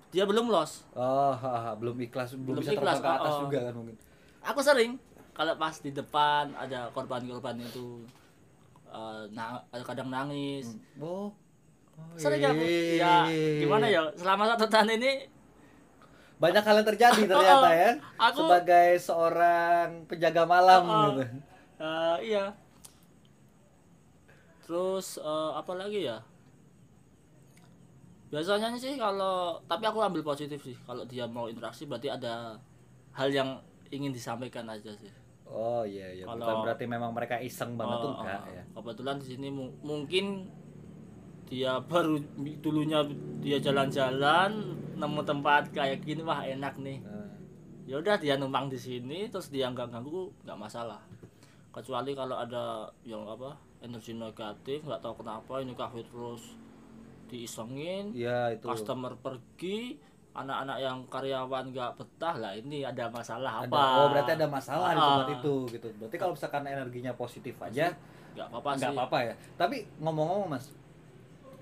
dia 0.08 0.24
belum 0.24 0.48
los 0.48 0.88
Oh, 0.94 1.32
ha, 1.32 1.52
ha, 1.62 1.70
belum 1.76 2.00
ikhlas, 2.00 2.32
belum, 2.32 2.56
Belum 2.56 2.62
bisa 2.64 2.72
ikhlas, 2.72 2.96
terbang 2.96 3.04
ke 3.04 3.20
atas 3.20 3.28
oh, 3.28 3.36
oh. 3.36 3.42
juga 3.44 3.58
kan 3.60 3.74
mungkin. 3.76 3.96
aku 4.40 4.60
sering 4.62 4.90
kalau 5.32 5.52
pas 5.54 5.74
di 5.76 5.90
depan 5.92 6.44
ada 6.56 6.88
korban-korban 6.90 7.60
itu 7.60 8.08
eh, 8.88 9.22
na- 9.32 9.62
kadang 9.82 10.08
nangis 10.08 10.76
Oh. 10.96 11.28
oh 11.28 11.30
sering 12.14 12.40
aku 12.40 12.64
ya 12.96 13.26
gimana 13.58 13.86
ya 13.86 14.02
selama 14.14 14.48
satu 14.54 14.66
tahun 14.66 14.96
ini 14.96 15.12
Banyak 16.38 16.62
hal 16.62 16.78
yang 16.78 16.86
terjadi 16.86 17.22
ternyata 17.34 17.70
ya. 17.74 17.90
Aku- 18.14 18.46
sebagai 18.46 18.94
seorang 19.02 20.06
penjaga 20.06 20.46
malam 20.46 20.82
oh. 20.86 20.94
gitu. 21.18 21.22
eh, 21.82 22.16
iya 22.22 22.44
terus 24.62 25.18
eh, 25.18 25.50
apa 25.56 25.72
lagi 25.74 26.06
ya 26.06 26.22
biasanya 28.28 28.76
sih 28.76 29.00
kalau 29.00 29.56
tapi 29.64 29.88
aku 29.88 30.04
ambil 30.04 30.20
positif 30.20 30.60
sih 30.60 30.76
kalau 30.84 31.00
dia 31.08 31.24
mau 31.24 31.48
interaksi 31.48 31.88
berarti 31.88 32.12
ada 32.12 32.60
hal 33.16 33.28
yang 33.32 33.56
ingin 33.88 34.12
disampaikan 34.12 34.68
aja 34.68 34.92
sih 34.94 35.08
Oh 35.48 35.82
iya 35.82 36.12
iya, 36.12 36.24
bukan 36.24 36.38
Kalau- 36.38 36.62
berarti 36.62 36.84
memang 36.84 37.10
mereka 37.10 37.36
iseng 37.38 37.74
banget 37.74 37.98
tuh 37.98 38.10
Oh, 38.10 38.20
enggak 38.20 38.40
oh. 38.40 38.52
ya. 38.52 38.62
Kebetulan 38.70 39.16
di 39.16 39.26
sini 39.26 39.48
mu- 39.48 39.76
mungkin 39.80 40.46
dia 41.44 41.80
baru 41.80 42.20
dulunya 42.60 43.00
dia 43.40 43.56
jalan-jalan 43.58 44.52
nemu 44.94 45.20
tempat 45.22 45.72
kayak 45.72 46.02
gini 46.02 46.20
wah 46.20 46.42
enak 46.42 46.76
nih. 46.78 47.00
Nah, 47.00 47.24
Ya 47.88 47.96
udah 47.96 48.20
dia 48.20 48.36
numpang 48.36 48.68
di 48.68 48.76
sini 48.76 49.26
terus 49.26 49.48
dia 49.48 49.64
nggak 49.66 49.88
ganggu 49.88 50.28
nggak 50.44 50.58
masalah. 50.58 51.00
Kecuali 51.72 52.12
kalau 52.12 52.36
ada 52.36 52.84
yang 53.02 53.24
apa 53.24 53.56
energi 53.80 54.12
negatif 54.12 54.84
nggak 54.84 55.00
tahu 55.00 55.24
kenapa 55.24 55.58
ini 55.58 55.72
kafe 55.72 56.04
terus 56.04 56.52
diisengin, 57.26 58.12
Iya 58.12 58.52
itu. 58.54 58.64
customer 58.64 59.12
pergi, 59.14 59.96
anak-anak 60.38 60.78
yang 60.78 60.98
karyawan 61.06 61.64
nggak 61.68 61.90
betah 61.94 62.34
lah 62.34 62.52
ini 62.52 62.82
ada 62.82 63.08
masalah 63.08 63.62
Ada- 63.62 63.68
apa? 63.68 63.82
oh 63.96 64.06
berarti 64.08 64.32
ada 64.32 64.46
masalah 64.46 64.88
di 64.88 64.96
Ah. 64.96 65.06
tempat 65.08 65.28
itu 65.34 65.54
gitu. 65.70 65.86
Berarti 65.96 66.16
kalau 66.16 66.32
misalkan 66.32 66.62
energinya 66.64 67.12
positif 67.12 67.54
aja 67.58 67.90
nggak 68.32 68.46
apa-apa 68.48 68.70
nggak 68.74 68.92
apa-apa 68.92 69.18
ya. 69.24 69.34
Tapi 69.54 69.76
ngomong-ngomong 69.98 70.48
mas, 70.48 70.70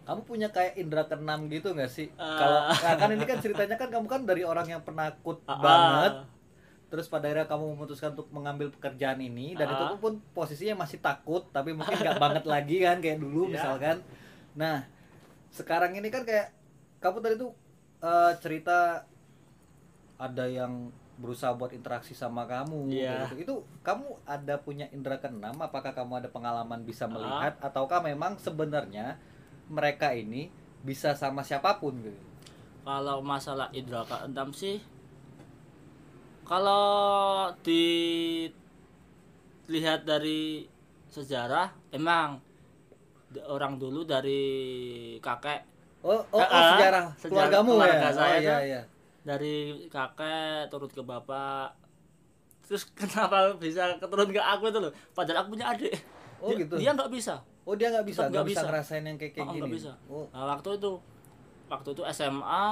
kamu 0.03 0.21
punya 0.23 0.49
kayak 0.49 0.77
indera 0.77 1.05
keenam 1.05 1.49
gitu 1.49 1.73
nggak 1.73 1.89
sih? 1.89 2.09
Ah. 2.15 2.37
Kalau 2.37 2.61
nah, 2.69 2.95
kan 2.97 3.09
ini 3.11 3.25
kan 3.25 3.39
ceritanya 3.39 3.75
kan 3.75 3.89
kamu 3.89 4.07
kan 4.07 4.21
dari 4.23 4.43
orang 4.43 4.67
yang 4.69 4.81
penakut 4.81 5.41
Ah, 5.45 5.57
banget, 5.57 6.13
ah. 6.17 6.27
terus 6.87 7.07
pada 7.07 7.27
akhirnya 7.27 7.45
kamu 7.45 7.65
memutuskan 7.73 8.13
untuk 8.13 8.31
mengambil 8.31 8.71
pekerjaan 8.71 9.19
ini 9.19 9.53
dan 9.53 9.67
Ah. 9.67 9.75
itu 9.75 9.97
pun 9.97 10.23
posisinya 10.31 10.79
masih 10.79 11.01
takut 11.01 11.43
tapi 11.49 11.73
mungkin 11.73 11.97
nggak 11.97 12.17
banget 12.17 12.45
lagi 12.45 12.77
kan 12.79 13.01
kayak 13.01 13.19
dulu 13.19 13.47
Iya. 13.49 13.53
misalkan. 13.57 13.97
Nah 14.55 14.87
sekarang 15.49 15.93
ini 15.93 16.07
kan 16.07 16.23
kayak 16.23 16.53
kamu 16.97 17.19
tadi 17.19 17.37
tuh 17.37 17.51
eh, 17.99 18.33
cerita 18.39 19.05
ada 20.17 20.45
yang 20.45 20.89
berusaha 21.17 21.49
buat 21.51 21.73
interaksi 21.73 22.13
sama 22.13 22.45
kamu 22.45 22.93
Iya. 22.93 23.25
gitu. 23.27 23.37
itu 23.39 23.55
kamu 23.81 24.05
ada 24.23 24.57
punya 24.59 24.85
indera 24.91 25.17
keenam 25.17 25.57
apakah 25.59 25.91
kamu 25.91 26.21
ada 26.21 26.29
pengalaman 26.29 26.83
bisa 26.83 27.05
Ah. 27.05 27.11
melihat 27.11 27.57
ataukah 27.59 28.01
memang 28.01 28.37
sebenarnya 28.37 29.17
mereka 29.67 30.13
ini 30.13 30.53
bisa 30.83 31.13
sama 31.13 31.41
siapa 31.41 31.77
pun 31.77 31.97
gitu 31.99 32.21
kalau 32.83 33.19
masalah 33.21 33.73
indra 33.73 34.05
keenam 34.05 34.53
sih 34.53 34.79
kalau 36.45 37.51
dilihat 37.59 38.53
dari 40.05 40.69
sejarah 41.09 41.73
emang 41.91 42.39
orang 43.43 43.77
dulu 43.77 44.05
dari 44.05 44.43
kakek 45.19 45.65
oh 46.07 46.23
oh, 46.31 46.39
oh, 46.39 46.41
Ah, 46.41 46.47
ah. 46.47 46.71
sejarah 46.79 47.05
Sejarah 47.19 47.31
keluargamu 47.51 47.71
keluarga 47.75 47.99
ya? 47.99 48.11
saya. 48.13 48.31
Oh, 48.31 48.39
iya 48.39 48.57
iya. 48.63 48.81
Dari 49.21 49.55
kakek 49.91 50.71
turun 50.71 50.87
ke 50.89 51.03
bapak. 51.03 51.75
Terus 52.63 52.83
kenapa 52.99 53.51
bisa 53.59 53.99
keturun 53.99 54.31
ke 54.31 54.39
aku 54.39 54.71
itu 54.71 54.79
loh? 54.79 54.93
Padahal 55.11 55.43
aku 55.43 55.59
punya 55.59 55.67
adik. 55.71 55.95
Oh, 56.39 56.53
dia, 56.53 56.63
gitu. 56.63 56.75
dia 56.79 56.91
nggak 56.95 57.11
bisa. 57.11 57.35
Oh 57.67 57.75
dia 57.75 57.91
nggak 57.91 58.07
bisa? 58.07 58.31
Nggak 58.31 58.47
bisa 58.47 58.61
bisa. 58.63 58.67
ngerasain 58.71 59.03
yang 59.03 59.19
kayak 59.19 59.33
kayak 59.35 59.49
Oh, 59.51 59.55
gini? 59.59 59.71
bisa. 59.75 59.93
oh. 60.07 60.27
Nah, 60.31 60.45
waktu 60.47 60.69
itu 60.79 60.91
waktu 61.67 61.89
itu 61.91 62.03
SMA 62.15 62.67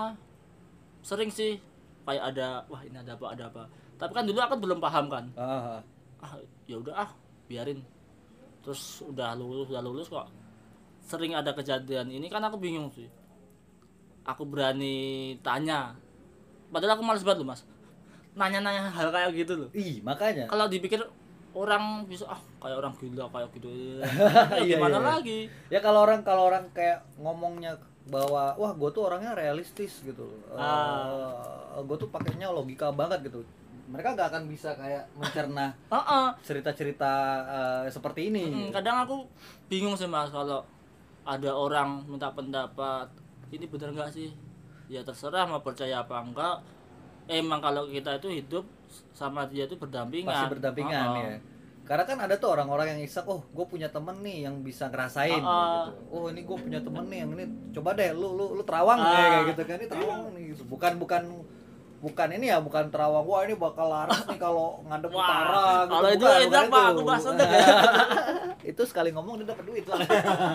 sering 1.02 1.30
sih. 1.30 1.58
Kayak 2.04 2.36
ada 2.36 2.48
wah 2.68 2.84
ini 2.84 2.94
ada 2.94 3.16
apa 3.16 3.26
ada 3.32 3.44
apa. 3.48 3.62
Tapi 3.96 4.12
kan 4.12 4.22
dulu 4.22 4.38
aku 4.38 4.54
belum 4.60 4.78
paham 4.78 5.10
kan. 5.10 5.24
Ah, 5.34 5.80
ah. 5.80 5.80
ah 6.22 6.32
ya 6.68 6.78
udah 6.78 6.94
ah 6.94 7.10
biarin. 7.46 7.80
Terus 8.62 9.02
udah 9.02 9.34
lulus 9.34 9.66
udah 9.68 9.82
lulus 9.82 10.06
kok. 10.06 10.28
Sering 11.00 11.32
ada 11.32 11.50
kejadian 11.50 12.08
ini 12.08 12.28
kan 12.28 12.40
aku 12.40 12.56
bingung 12.56 12.88
sih 12.88 13.08
aku 14.24 14.42
berani 14.44 14.96
tanya. 15.40 15.94
Padahal 16.68 16.96
aku 16.96 17.04
males 17.04 17.22
banget 17.22 17.40
loh 17.40 17.48
mas. 17.48 17.62
Nanya-nanya 18.34 18.90
hal 18.90 19.08
kayak 19.08 19.30
gitu 19.36 19.52
loh. 19.56 19.68
Ih 19.70 20.00
makanya. 20.00 20.48
Kalau 20.48 20.66
dipikir 20.66 20.98
orang 21.54 22.02
bisa 22.04 22.26
ah 22.26 22.40
kayak 22.58 22.82
orang 22.82 22.92
gila 22.98 23.30
kayak 23.30 23.46
gitu 23.54 23.70
Iya, 24.58 24.74
gimana 24.74 24.98
iya. 24.98 25.06
lagi? 25.06 25.38
Ya 25.70 25.78
kalau 25.78 26.02
orang 26.02 26.26
kalau 26.26 26.50
orang 26.50 26.66
kayak 26.74 27.06
ngomongnya 27.14 27.78
bahwa 28.04 28.52
wah 28.58 28.72
gue 28.74 28.90
tuh 28.90 29.06
orangnya 29.06 29.32
realistis 29.32 30.02
gitu 30.02 30.26
Ah. 30.52 31.78
gue 31.78 31.96
tuh 31.96 32.10
pakainya 32.10 32.50
logika 32.50 32.90
banget 32.90 33.22
gitu. 33.24 33.46
Mereka 33.84 34.16
gak 34.16 34.32
akan 34.32 34.48
bisa 34.48 34.74
kayak 34.74 35.06
mencerna 35.14 35.76
Heeh. 35.94 36.26
cerita-cerita 36.42 37.12
eh, 37.46 37.86
seperti 37.86 38.32
ini 38.32 38.44
Hmm, 38.44 38.70
kadang 38.72 39.04
aku 39.04 39.16
bingung 39.68 39.94
sih 39.94 40.08
mas 40.08 40.28
kalau 40.28 40.64
ada 41.22 41.50
orang 41.50 42.02
minta 42.04 42.28
pendapat 42.28 43.08
ini 43.54 43.64
bener 43.70 43.94
nggak 43.94 44.10
sih 44.10 44.30
ya 44.90 45.00
terserah 45.06 45.48
mau 45.48 45.62
percaya 45.64 46.02
apa 46.04 46.20
enggak 46.20 46.56
emang 47.30 47.60
kalau 47.62 47.88
kita 47.88 48.20
itu 48.20 48.28
hidup 48.42 48.64
sama 49.16 49.48
dia 49.48 49.64
itu 49.64 49.80
berdampingan 49.80 50.28
pasti 50.28 50.46
berdampingan 50.58 51.08
Heeh. 51.16 51.24
ya 51.24 51.36
karena 51.84 52.04
kan 52.08 52.16
ada 52.16 52.40
tuh 52.40 52.56
orang-orang 52.56 52.96
yang 52.96 53.00
iseng 53.04 53.28
oh 53.28 53.44
gue 53.44 53.66
punya 53.68 53.92
temen 53.92 54.16
nih 54.24 54.48
yang 54.48 54.64
bisa 54.64 54.88
ngerasain 54.88 55.44
ah. 55.44 55.92
gitu. 55.92 56.16
oh 56.16 56.24
ini 56.32 56.40
gue 56.40 56.56
punya 56.56 56.80
temen 56.80 57.04
nih 57.12 57.18
yang 57.24 57.30
ini 57.36 57.44
coba 57.76 57.92
deh 57.92 58.10
lu 58.16 58.28
lu 58.32 58.56
lu 58.56 58.62
terawang 58.64 58.98
deh 59.04 59.12
kayak 59.12 59.44
gitu 59.52 59.62
kan 59.68 59.76
ini 59.76 59.88
terawang 59.92 60.20
nih 60.32 60.44
bukan 60.64 60.92
bukan 60.96 61.22
bukan 62.04 62.28
ini 62.36 62.52
ya 62.52 62.60
bukan 62.60 62.88
terawang 62.88 63.24
wah 63.24 63.40
ini 63.44 63.56
bakal 63.56 63.88
laris 63.88 64.20
nih 64.28 64.36
kalau 64.40 64.80
ngadep 64.88 65.12
Wah, 65.12 65.24
utara 65.24 65.64
gitu. 65.64 65.92
kalau 65.92 66.08
itu 66.12 66.24
enak, 66.24 66.64
Pak. 66.68 66.84
itu. 66.84 67.00
Aku 67.00 67.12
sedek 67.16 67.48
ya. 67.48 67.66
itu 68.76 68.82
sekali 68.88 69.08
ngomong 69.12 69.34
dia 69.40 69.46
dapat 69.52 69.64
duit 69.64 69.84
lah 69.88 70.00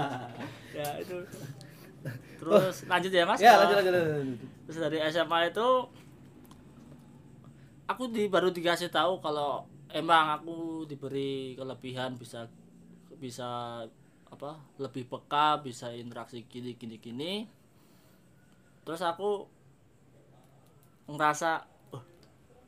ya 0.77 0.89
itu 1.01 1.15
terus 2.39 2.87
lanjut 2.87 3.11
ya 3.11 3.23
mas? 3.27 3.39
Ya 3.39 3.59
lanjut 3.59 3.75
lanjut, 3.83 3.93
lanjut. 3.93 4.39
terus 4.67 4.77
dari 4.79 4.97
SMA 5.11 5.39
itu 5.51 5.67
aku 7.89 8.03
di 8.13 8.29
baru 8.29 8.53
dikasih 8.53 8.93
tahu 8.93 9.17
kalau 9.19 9.65
emang 9.89 10.37
aku 10.37 10.85
diberi 10.85 11.57
kelebihan 11.57 12.13
bisa 12.15 12.45
bisa 13.17 13.83
apa 14.29 14.61
lebih 14.77 15.09
peka 15.09 15.59
bisa 15.59 15.89
interaksi 15.91 16.45
gini 16.45 16.77
gini 16.77 17.01
gini. 17.01 17.33
Terus 18.85 19.01
aku 19.01 19.49
ngerasa 21.09 21.65
oh 21.97 22.03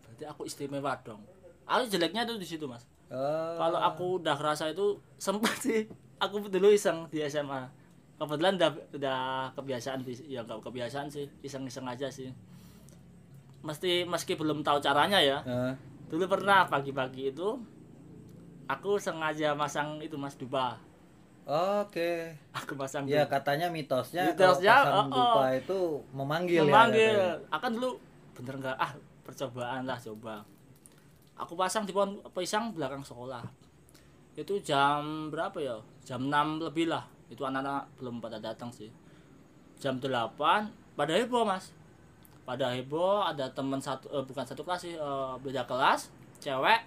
berarti 0.04 0.24
aku 0.26 0.42
istimewa 0.50 0.98
dong. 1.06 1.22
Aku 1.70 1.88
jeleknya 1.88 2.26
tuh 2.26 2.42
di 2.42 2.48
situ 2.48 2.66
mas. 2.66 2.84
Oh. 3.12 3.60
kalau 3.60 3.76
aku 3.76 4.24
udah 4.24 4.40
ngerasa 4.40 4.72
itu 4.72 4.98
sempat 5.22 5.56
sih. 5.62 5.86
Aku 6.22 6.42
dulu 6.48 6.70
iseng 6.70 7.10
di 7.10 7.22
SMA 7.26 7.81
kebetulan 8.22 8.54
udah 8.62 8.72
udah 8.94 9.20
kebiasaan 9.58 10.06
ya 10.30 10.46
nggak 10.46 10.62
kebiasaan 10.62 11.10
sih 11.10 11.26
iseng-iseng 11.42 11.90
aja 11.90 12.06
sih. 12.06 12.30
Mesti 13.66 14.06
meski 14.06 14.38
belum 14.38 14.62
tahu 14.62 14.78
caranya 14.78 15.18
ya. 15.18 15.42
Eh, 15.42 15.74
dulu 16.06 16.30
pernah 16.30 16.70
pagi-pagi 16.70 17.34
itu 17.34 17.58
aku 18.70 19.02
sengaja 19.02 19.58
masang 19.58 19.98
itu 20.06 20.22
mas 20.22 20.38
dupa. 20.38 20.78
Oke. 21.50 22.38
aku 22.54 22.78
masang 22.78 23.10
Ya 23.10 23.26
dupa. 23.26 23.42
katanya 23.42 23.74
mitosnya, 23.74 24.30
Mitosnya, 24.30 24.86
kalau 24.86 24.86
pasang 24.86 24.94
oh, 24.94 25.02
oh. 25.10 25.18
dupa 25.18 25.44
itu 25.58 25.80
memanggil, 26.14 26.62
memanggil. 26.70 27.14
ya. 27.18 27.34
akan 27.50 27.72
dulu 27.74 27.90
bener 28.38 28.56
nggak? 28.62 28.78
Ah 28.78 28.94
percobaan 29.26 29.90
lah 29.90 29.98
coba. 29.98 30.46
Aku 31.42 31.58
pasang 31.58 31.90
di 31.90 31.94
pohon 31.94 32.22
pisang 32.38 32.70
belakang 32.70 33.02
sekolah. 33.02 33.42
Itu 34.38 34.62
jam 34.62 35.34
berapa 35.34 35.58
ya? 35.58 35.82
Jam 36.06 36.30
6 36.30 36.62
lebih 36.70 36.86
lah 36.94 37.02
itu 37.32 37.42
anak-anak 37.48 37.88
belum 37.96 38.20
pada 38.20 38.44
datang 38.44 38.68
sih 38.76 38.92
jam 39.80 39.98
8 39.98 40.36
pada 41.00 41.14
heboh 41.16 41.48
mas 41.48 41.72
pada 42.44 42.76
heboh 42.76 43.24
ada 43.24 43.48
teman 43.56 43.80
satu 43.80 44.12
eh, 44.12 44.24
bukan 44.28 44.44
satu 44.44 44.68
kelas 44.68 44.82
sih 44.84 44.94
eh, 45.00 45.34
beda 45.40 45.64
kelas 45.64 46.12
cewek 46.44 46.84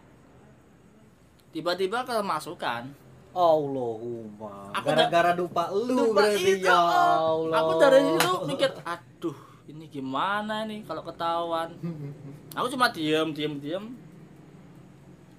tiba-tiba 1.57 2.05
kemasukan 2.05 2.93
Allahumma. 3.35 4.71
Aku 4.79 4.95
Gara-gara 4.95 5.35
dupa 5.35 5.67
lu 5.75 6.15
Dupa 6.15 6.23
berarti 6.23 6.55
itu, 6.55 6.71
ya 6.71 6.71
eh. 6.71 7.19
Allah. 7.19 7.59
Aku 7.67 7.73
dari 7.83 7.99
situ 8.07 8.33
mikir, 8.47 8.71
aduh, 8.87 9.35
ini 9.67 9.91
gimana 9.91 10.63
nih 10.71 10.87
kalau 10.87 11.03
ketahuan. 11.03 11.75
Aku 12.59 12.71
cuma 12.71 12.95
diem, 12.95 13.35
diem, 13.35 13.59
diem. 13.59 13.85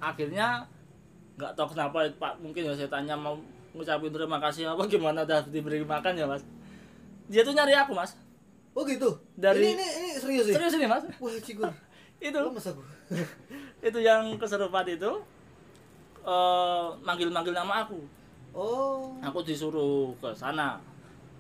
Akhirnya 0.04 0.68
nggak 1.40 1.56
tahu 1.56 1.72
kenapa 1.72 2.04
Pak 2.20 2.44
mungkin 2.44 2.68
ya 2.68 2.76
saya 2.76 2.92
tanya 2.92 3.16
mau 3.16 3.40
ngucapin 3.76 4.12
terima 4.12 4.40
kasih 4.40 4.72
apa 4.72 4.84
gimana 4.92 5.28
udah 5.28 5.44
diberi 5.52 5.84
makan 5.84 6.16
ya 6.16 6.26
mas. 6.26 6.44
Dia 7.28 7.44
tuh 7.44 7.54
nyari 7.54 7.76
aku 7.76 7.92
mas. 7.94 8.16
Oh 8.76 8.84
gitu. 8.84 9.16
Dari- 9.36 9.60
ini, 9.62 9.76
ini, 9.76 9.86
ini 9.86 10.10
serius 10.20 10.48
sih. 10.50 10.56
Serius 10.56 10.74
ini 10.80 10.88
mas. 10.88 11.04
Wah, 11.20 11.36
cikur. 11.44 11.70
Itu 12.26 12.40
Lu 12.40 12.56
masa 12.56 12.72
gua. 12.72 12.88
itu 13.88 14.00
yang 14.02 14.40
keserupan 14.42 14.88
itu 14.88 15.12
eh 16.26 16.86
manggil-manggil 17.06 17.54
nama 17.54 17.86
aku. 17.86 18.02
Oh. 18.56 19.20
aku 19.20 19.44
disuruh 19.44 20.16
ke 20.24 20.32
sana 20.32 20.80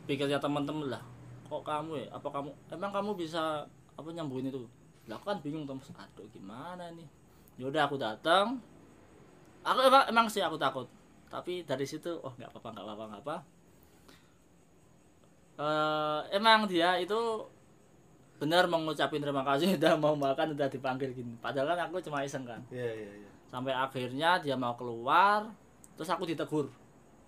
pikirnya 0.03 0.35
teman-teman 0.35 0.91
lah 0.91 0.99
kok 1.47 1.63
kamu 1.63 2.03
ya 2.03 2.05
apa 2.11 2.27
kamu 2.27 2.51
emang 2.75 2.91
kamu 2.91 3.11
bisa 3.15 3.63
apa 3.95 4.07
nyambungin 4.11 4.51
itu 4.51 4.67
lah 5.07 5.15
aku 5.15 5.31
kan 5.31 5.39
bingung 5.39 5.63
Tom 5.63 5.79
aduh 5.79 6.27
gimana 6.35 6.91
nih 6.91 7.07
yaudah 7.55 7.87
aku 7.87 7.95
datang 7.95 8.59
aku 9.63 9.79
emang, 9.87 10.03
emang 10.11 10.27
sih 10.27 10.43
aku 10.43 10.59
takut 10.59 10.83
tapi 11.35 11.53
dari 11.61 11.83
situ 11.83 12.15
oh 12.17 12.31
nggak 12.31 12.47
apa-apa 12.49 12.69
nggak 12.71 12.85
apa-apa 12.85 13.05
nggak 13.11 13.23
apa 13.23 13.37
Eh, 15.55 16.19
emang 16.35 16.67
dia 16.67 16.99
itu 16.99 17.15
benar 18.35 18.67
mengucapin 18.67 19.23
terima 19.23 19.39
kasih 19.41 19.71
udah 19.79 19.95
mau 19.95 20.11
makan 20.13 20.51
udah 20.51 20.67
dipanggil 20.67 21.15
gini 21.15 21.31
padahal 21.39 21.71
kan 21.71 21.87
aku 21.87 22.03
cuma 22.03 22.27
iseng 22.27 22.43
kan 22.43 22.59
Iya, 22.67 22.91
iya, 22.91 23.11
iya. 23.23 23.29
sampai 23.47 23.71
akhirnya 23.71 24.43
dia 24.43 24.59
mau 24.59 24.75
keluar 24.75 25.47
terus 25.95 26.07
aku 26.07 26.23
ditegur 26.25 26.67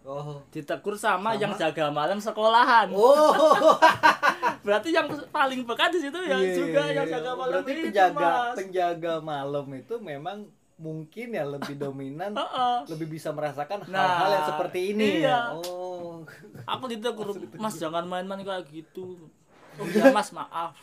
Oh. 0.08 0.40
ditegur 0.56 0.96
sama, 0.96 1.36
Sama? 1.36 1.36
yang 1.36 1.52
jaga 1.60 1.92
malam 1.92 2.16
sekolahan. 2.16 2.88
Oh. 2.96 3.76
Berarti 4.64 4.96
yang 4.96 5.04
paling 5.28 5.68
peka 5.68 5.92
di 5.92 6.00
situ 6.00 6.16
ya 6.24 6.40
Iya, 6.40 6.56
juga 6.56 6.80
iya, 6.88 7.04
yang 7.04 7.08
iya. 7.12 7.14
jaga 7.20 7.32
malam 7.36 7.52
Berarti 7.60 7.72
itu, 7.76 7.84
penjaga 7.92 8.30
Mas. 8.32 8.56
penjaga 8.56 9.14
malam 9.20 9.68
itu 9.76 9.96
memang 10.00 10.38
mungkin 10.78 11.34
ya 11.34 11.44
lebih 11.44 11.74
dominan 11.84 12.38
lebih 12.86 13.18
bisa 13.18 13.34
merasakan 13.34 13.82
Nah, 13.90 13.98
hal-hal 13.98 14.30
yang 14.32 14.46
seperti 14.46 14.80
ini 14.94 15.26
iya. 15.26 15.52
ya. 15.52 15.58
Oh. 15.58 16.22
Aku 16.70 16.86
ditegur, 16.86 17.34
Mas 17.62 17.82
jangan 17.82 18.06
main-main 18.06 18.42
kayak 18.42 18.70
gitu. 18.70 19.18
Oh 19.78 19.86
iya 19.86 20.10
Mas, 20.10 20.34
maaf. 20.34 20.74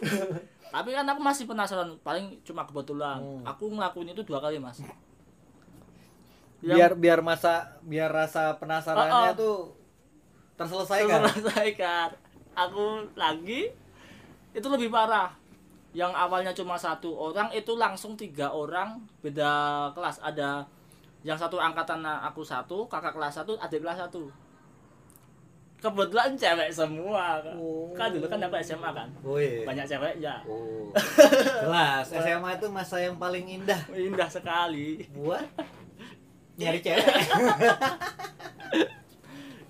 Tapi 0.70 0.94
kan 0.94 1.02
aku 1.02 1.18
masih 1.18 1.50
penasaran, 1.50 1.98
paling 2.06 2.38
cuma 2.46 2.62
kebetulan. 2.62 3.18
Hmm. 3.18 3.42
Aku 3.42 3.66
ngelakuin 3.66 4.14
itu 4.14 4.22
dua 4.22 4.38
kali, 4.38 4.62
Mas. 4.62 4.78
Yang 6.62 6.78
Biar 6.78 6.92
biar 6.94 7.18
masa 7.18 7.74
biar 7.82 8.06
rasa 8.14 8.54
penasarannya 8.54 9.10
Oh, 9.10 9.26
oh. 9.26 9.34
tuh 9.34 9.56
terselesaikan. 10.54 11.26
terselesaikan. 11.26 12.08
aku 12.54 13.10
lagi 13.18 13.74
itu 14.54 14.66
lebih 14.70 14.86
parah 14.94 15.34
yang 15.94 16.10
awalnya 16.10 16.50
cuma 16.50 16.74
satu 16.74 17.14
orang 17.14 17.54
itu 17.54 17.78
langsung 17.78 18.18
tiga 18.18 18.50
orang. 18.50 18.98
Beda 19.22 19.88
kelas 19.94 20.18
ada 20.18 20.66
yang 21.22 21.38
satu 21.38 21.56
angkatan 21.56 22.02
aku 22.02 22.42
satu 22.42 22.90
kakak 22.90 23.14
kelas 23.14 23.38
satu 23.38 23.54
adik 23.62 23.80
kelas 23.80 24.02
satu. 24.02 24.26
Kebetulan 25.78 26.34
cewek 26.34 26.72
semua. 26.72 27.38
Oh. 27.54 27.92
kan 27.94 28.10
dulu 28.10 28.26
kan 28.26 28.42
aku 28.42 28.56
SMA 28.64 28.90
kan? 28.90 29.08
Oh 29.22 29.38
iya. 29.38 29.62
banyak 29.62 29.86
cewek 29.86 30.14
ya. 30.18 30.42
Oh. 30.48 30.90
Jelas, 31.64 32.08
SMA 32.10 32.50
itu 32.56 32.66
masa 32.72 32.98
yang 32.98 33.20
paling 33.20 33.44
indah. 33.44 33.78
Indah 33.92 34.26
sekali. 34.26 35.04
Buat? 35.12 35.44
Nyari 36.58 36.80
cewek. 36.80 37.06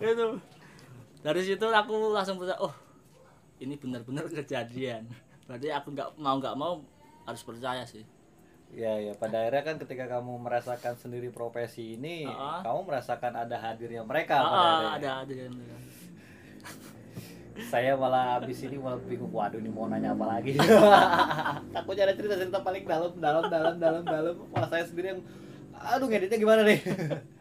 itu. 0.14 0.28
Dari 1.20 1.40
situ 1.42 1.66
aku 1.66 2.14
langsung 2.14 2.38
percaya 2.38 2.62
oh 2.62 2.74
ini 3.62 3.74
benar-benar 3.78 4.26
kejadian 4.28 5.06
berarti 5.44 5.68
aku 5.68 5.88
nggak 5.90 6.08
mau 6.16 6.36
nggak 6.36 6.56
mau 6.56 6.80
harus 7.24 7.42
percaya 7.42 7.84
sih 7.84 8.04
Ya 8.74 8.98
ya 8.98 9.14
pada 9.14 9.38
akhirnya 9.38 9.62
kan 9.62 9.76
ketika 9.78 10.10
kamu 10.10 10.34
merasakan 10.40 10.98
sendiri 10.98 11.30
profesi 11.30 11.94
ini, 11.94 12.26
Ah. 12.26 12.58
kamu 12.60 12.82
merasakan 12.84 13.30
ada 13.38 13.54
hadirnya 13.54 14.02
mereka 14.02 14.34
pada 14.34 14.50
Ah, 14.50 14.74
akhirnya. 14.90 15.12
ada 15.22 15.44
Saya 17.70 17.94
malah 17.94 18.42
abis 18.42 18.66
ini 18.66 18.74
malah 18.74 18.98
bingung, 18.98 19.30
waduh 19.30 19.62
ini 19.62 19.70
mau 19.70 19.86
nanya 19.86 20.10
apa 20.10 20.26
lagi. 20.26 20.58
Takutnya 21.76 22.02
ada 22.02 22.14
cerita-cerita 22.18 22.58
paling 22.58 22.82
dalam, 22.82 23.14
dalam, 23.14 23.46
dalam, 23.46 23.74
dalam, 23.78 24.02
dalam. 24.02 24.34
Malah 24.50 24.66
saya 24.66 24.82
sendiri 24.82 25.14
yang, 25.14 25.20
aduh 25.72 26.10
ngeditnya 26.10 26.34
gimana 26.34 26.66
nih? 26.66 26.82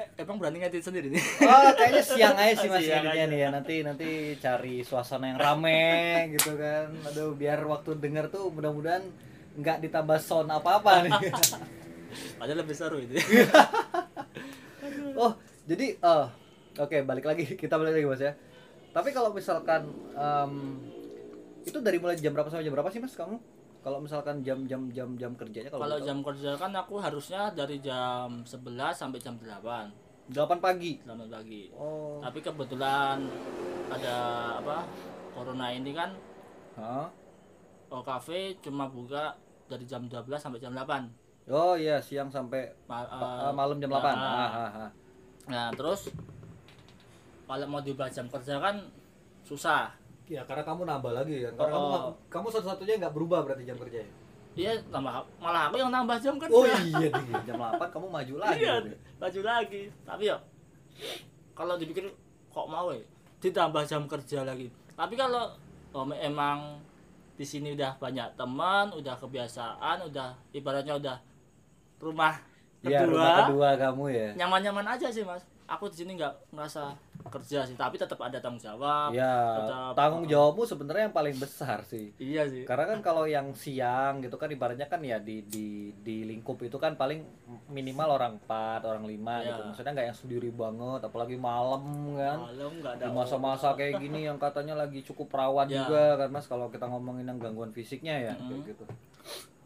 eh, 0.00 0.08
emang 0.16 0.40
berani 0.40 0.64
ngedit 0.64 0.80
sendiri 0.80 1.12
nih 1.12 1.20
Oh, 1.44 1.70
kayaknya 1.76 2.02
siang 2.02 2.36
aja 2.36 2.54
sih 2.56 2.68
mas 2.68 2.80
Siang 2.80 3.04
editnya 3.04 3.12
aja. 3.20 3.30
nih 3.30 3.38
ya. 3.38 3.48
Nanti 3.52 3.74
nanti 3.84 4.08
cari 4.40 4.74
suasana 4.80 5.28
yang 5.28 5.38
rame 5.38 5.84
gitu 6.32 6.56
kan. 6.56 6.88
Aduh, 7.12 7.36
biar 7.36 7.60
waktu 7.62 7.94
denger 7.94 8.32
tuh 8.32 8.48
mudah-mudahan 8.48 9.04
nggak 9.54 9.84
ditambah 9.84 10.16
sound 10.18 10.48
apa-apa 10.48 11.04
nih. 11.04 11.12
padahal 12.42 12.66
lebih 12.66 12.74
seru 12.74 12.98
itu 12.98 13.14
oh, 15.14 15.32
jadi 15.62 15.94
eh 15.94 16.26
oke 16.74 16.96
balik 17.06 17.22
lagi 17.22 17.44
kita 17.60 17.76
balik 17.76 17.94
lagi 18.00 18.06
mas 18.08 18.22
ya. 18.22 18.32
Tapi 18.90 19.14
kalau 19.14 19.30
misalkan 19.30 19.86
em, 20.18 20.52
itu 21.62 21.78
dari 21.78 22.02
mulai 22.02 22.18
jam 22.18 22.34
berapa 22.34 22.50
sampai 22.50 22.66
jam 22.66 22.74
berapa 22.74 22.90
sih 22.90 22.98
mas 22.98 23.14
kamu? 23.14 23.38
Kalau 23.80 23.96
misalkan 23.96 24.44
jam-jam 24.44 24.92
jam-jam 24.92 25.32
kerjanya 25.32 25.72
kalau 25.72 25.82
kalau 25.82 25.98
jam 25.98 26.20
kerja 26.20 26.52
kan 26.54 26.68
aku 26.70 27.00
harusnya 27.00 27.48
dari 27.50 27.80
jam 27.80 28.44
11 28.44 28.52
sampai 28.92 29.16
jam 29.16 29.34
8 29.34 29.56
tahu? 30.28 30.46
8 30.46 30.60
pagi. 30.60 31.00
selamat 31.00 31.28
pagi 31.32 31.72
Oh. 31.72 32.20
tapi 32.20 32.38
kebetulan 32.38 33.24
ada 33.88 34.16
apa 34.56 34.84
corona 35.32 35.72
ini 35.72 35.90
kan 35.90 36.12
Hah? 36.76 37.08
oh 37.88 38.02
cafe 38.04 38.54
cuma 38.60 38.86
buka 38.86 39.34
dari 39.66 39.82
jam 39.82 40.04
12 40.04 40.28
sampai 40.36 40.60
jam 40.60 40.70
8 40.70 41.50
Oh 41.50 41.74
iya 41.74 41.98
siang 41.98 42.28
sampai 42.28 42.68
Ma- 42.86 43.08
eh, 43.08 43.50
malam 43.50 43.80
jam 43.80 43.90
8. 43.90 43.96
nah, 43.96 44.12
Ah, 44.14 44.50
ah, 44.60 44.70
ah. 44.78 44.90
nah 45.48 45.66
terus 45.72 46.12
kalau 47.44 47.66
mau 47.66 47.80
diubah 47.80 48.06
jam 48.06 48.28
kerja 48.28 48.60
kan 48.60 48.76
susah 49.42 49.90
Ya 50.30 50.40
karena 50.40 50.62
kamu 50.62 50.86
nambah 50.86 51.10
lagi 51.12 51.42
kan. 51.42 51.52
Karena 51.56 51.74
Oh. 51.74 51.82
kamu 51.82 51.96
kamu 52.30 52.46
satu-satunya 52.48 52.94
nggak 52.98 53.12
berubah 53.12 53.42
berarti 53.42 53.64
jam 53.64 53.74
kerjanya. 53.76 54.12
iya 54.52 54.74
tambah 54.84 55.14
malah 55.38 55.66
aku 55.66 55.76
yang 55.76 55.90
nambah 55.90 56.18
jam 56.18 56.34
kerja 56.36 56.50
Oh 56.52 56.66
iya 56.66 56.78
nih 57.06 57.10
jam 57.46 57.54
8 57.56 57.78
kamu 57.86 58.06
maju 58.08 58.34
lagi. 58.36 58.58
iya 58.60 58.74
baju 59.16 59.40
lagi 59.40 59.82
tapi 60.02 60.26
ya 60.26 60.36
kalau 61.52 61.74
dipikir 61.76 62.10
kok 62.48 62.66
mau 62.66 62.90
ya 62.90 62.98
ditambah 63.38 63.82
jam 63.84 64.02
kerja 64.04 64.42
lagi 64.42 64.66
tapi 64.92 65.14
kalau 65.14 65.54
oh, 65.92 66.02
emang 66.12 66.82
di 67.32 67.42
sini 67.42 67.72
udah 67.72 67.94
banyak 67.96 68.26
teman 68.34 68.90
udah 68.90 69.14
kebiasaan 69.16 70.02
udah 70.04 70.34
ibaratnya 70.50 70.94
udah 70.94 71.16
rumah 71.98 72.34
Iya 72.80 72.96
kedua, 72.98 73.12
rumah 73.12 73.36
kedua 73.46 73.68
kamu 73.78 74.04
ya. 74.08 74.28
nyaman-nyaman 74.34 74.86
aja 74.90 75.06
sih 75.06 75.22
mas 75.22 75.46
aku 75.70 75.86
di 75.86 75.96
sini 75.96 76.12
nggak 76.14 76.50
ngerasa 76.50 76.82
kerja 77.22 77.62
sih 77.62 77.74
tapi 77.74 77.94
tetap 77.94 78.18
ada 78.18 78.36
tanggung 78.36 78.58
jawab 78.58 79.12
Ya 79.12 79.30
tetap- 79.54 79.94
tanggung 79.94 80.26
jawabmu 80.26 80.64
sebenarnya 80.64 81.06
yang 81.06 81.14
paling 81.14 81.36
besar 81.36 81.84
sih. 81.84 82.10
iya 82.16 82.42
sih 82.44 82.64
Karena 82.64 82.88
kan 82.88 82.98
kalau 83.00 83.22
yang 83.24 83.54
siang 83.54 84.18
gitu 84.18 84.34
kan 84.34 84.48
ibaratnya 84.48 84.84
kan 84.84 84.98
ya 85.00 85.16
di 85.16 85.44
di 85.44 85.66
di 85.94 86.24
lingkup 86.24 86.58
itu 86.58 86.74
kan 86.74 86.94
paling 86.94 87.22
minimal 87.68 88.08
orang 88.12 88.34
4, 88.40 88.50
orang 88.82 89.04
5 89.04 89.14
Iya. 89.36 89.46
gitu. 89.46 89.60
Maksudnya 89.64 89.92
nggak 89.94 90.06
yang 90.06 90.18
sendiri 90.18 90.50
banget 90.50 91.00
apalagi 91.02 91.36
malam 91.36 91.84
kan. 92.12 92.38
malam 92.42 92.72
nggak 92.74 92.92
ada 92.96 93.04
Di 93.04 93.10
masa-masa 93.12 93.68
kayak 93.72 94.00
gini 94.00 94.20
yang 94.24 94.36
katanya 94.36 94.74
lagi 94.76 94.98
cukup 95.00 95.30
rawan 95.30 95.66
Ya. 95.66 95.84
juga 95.84 96.02
kan 96.16 96.28
Mas 96.30 96.44
kalau 96.44 96.66
kita 96.66 96.84
ngomongin 96.84 97.24
yang 97.24 97.38
gangguan 97.38 97.70
fisiknya 97.70 98.18
ya 98.18 98.34
Mm-mm. 98.34 98.48
kayak 98.58 98.74
gitu. 98.74 98.84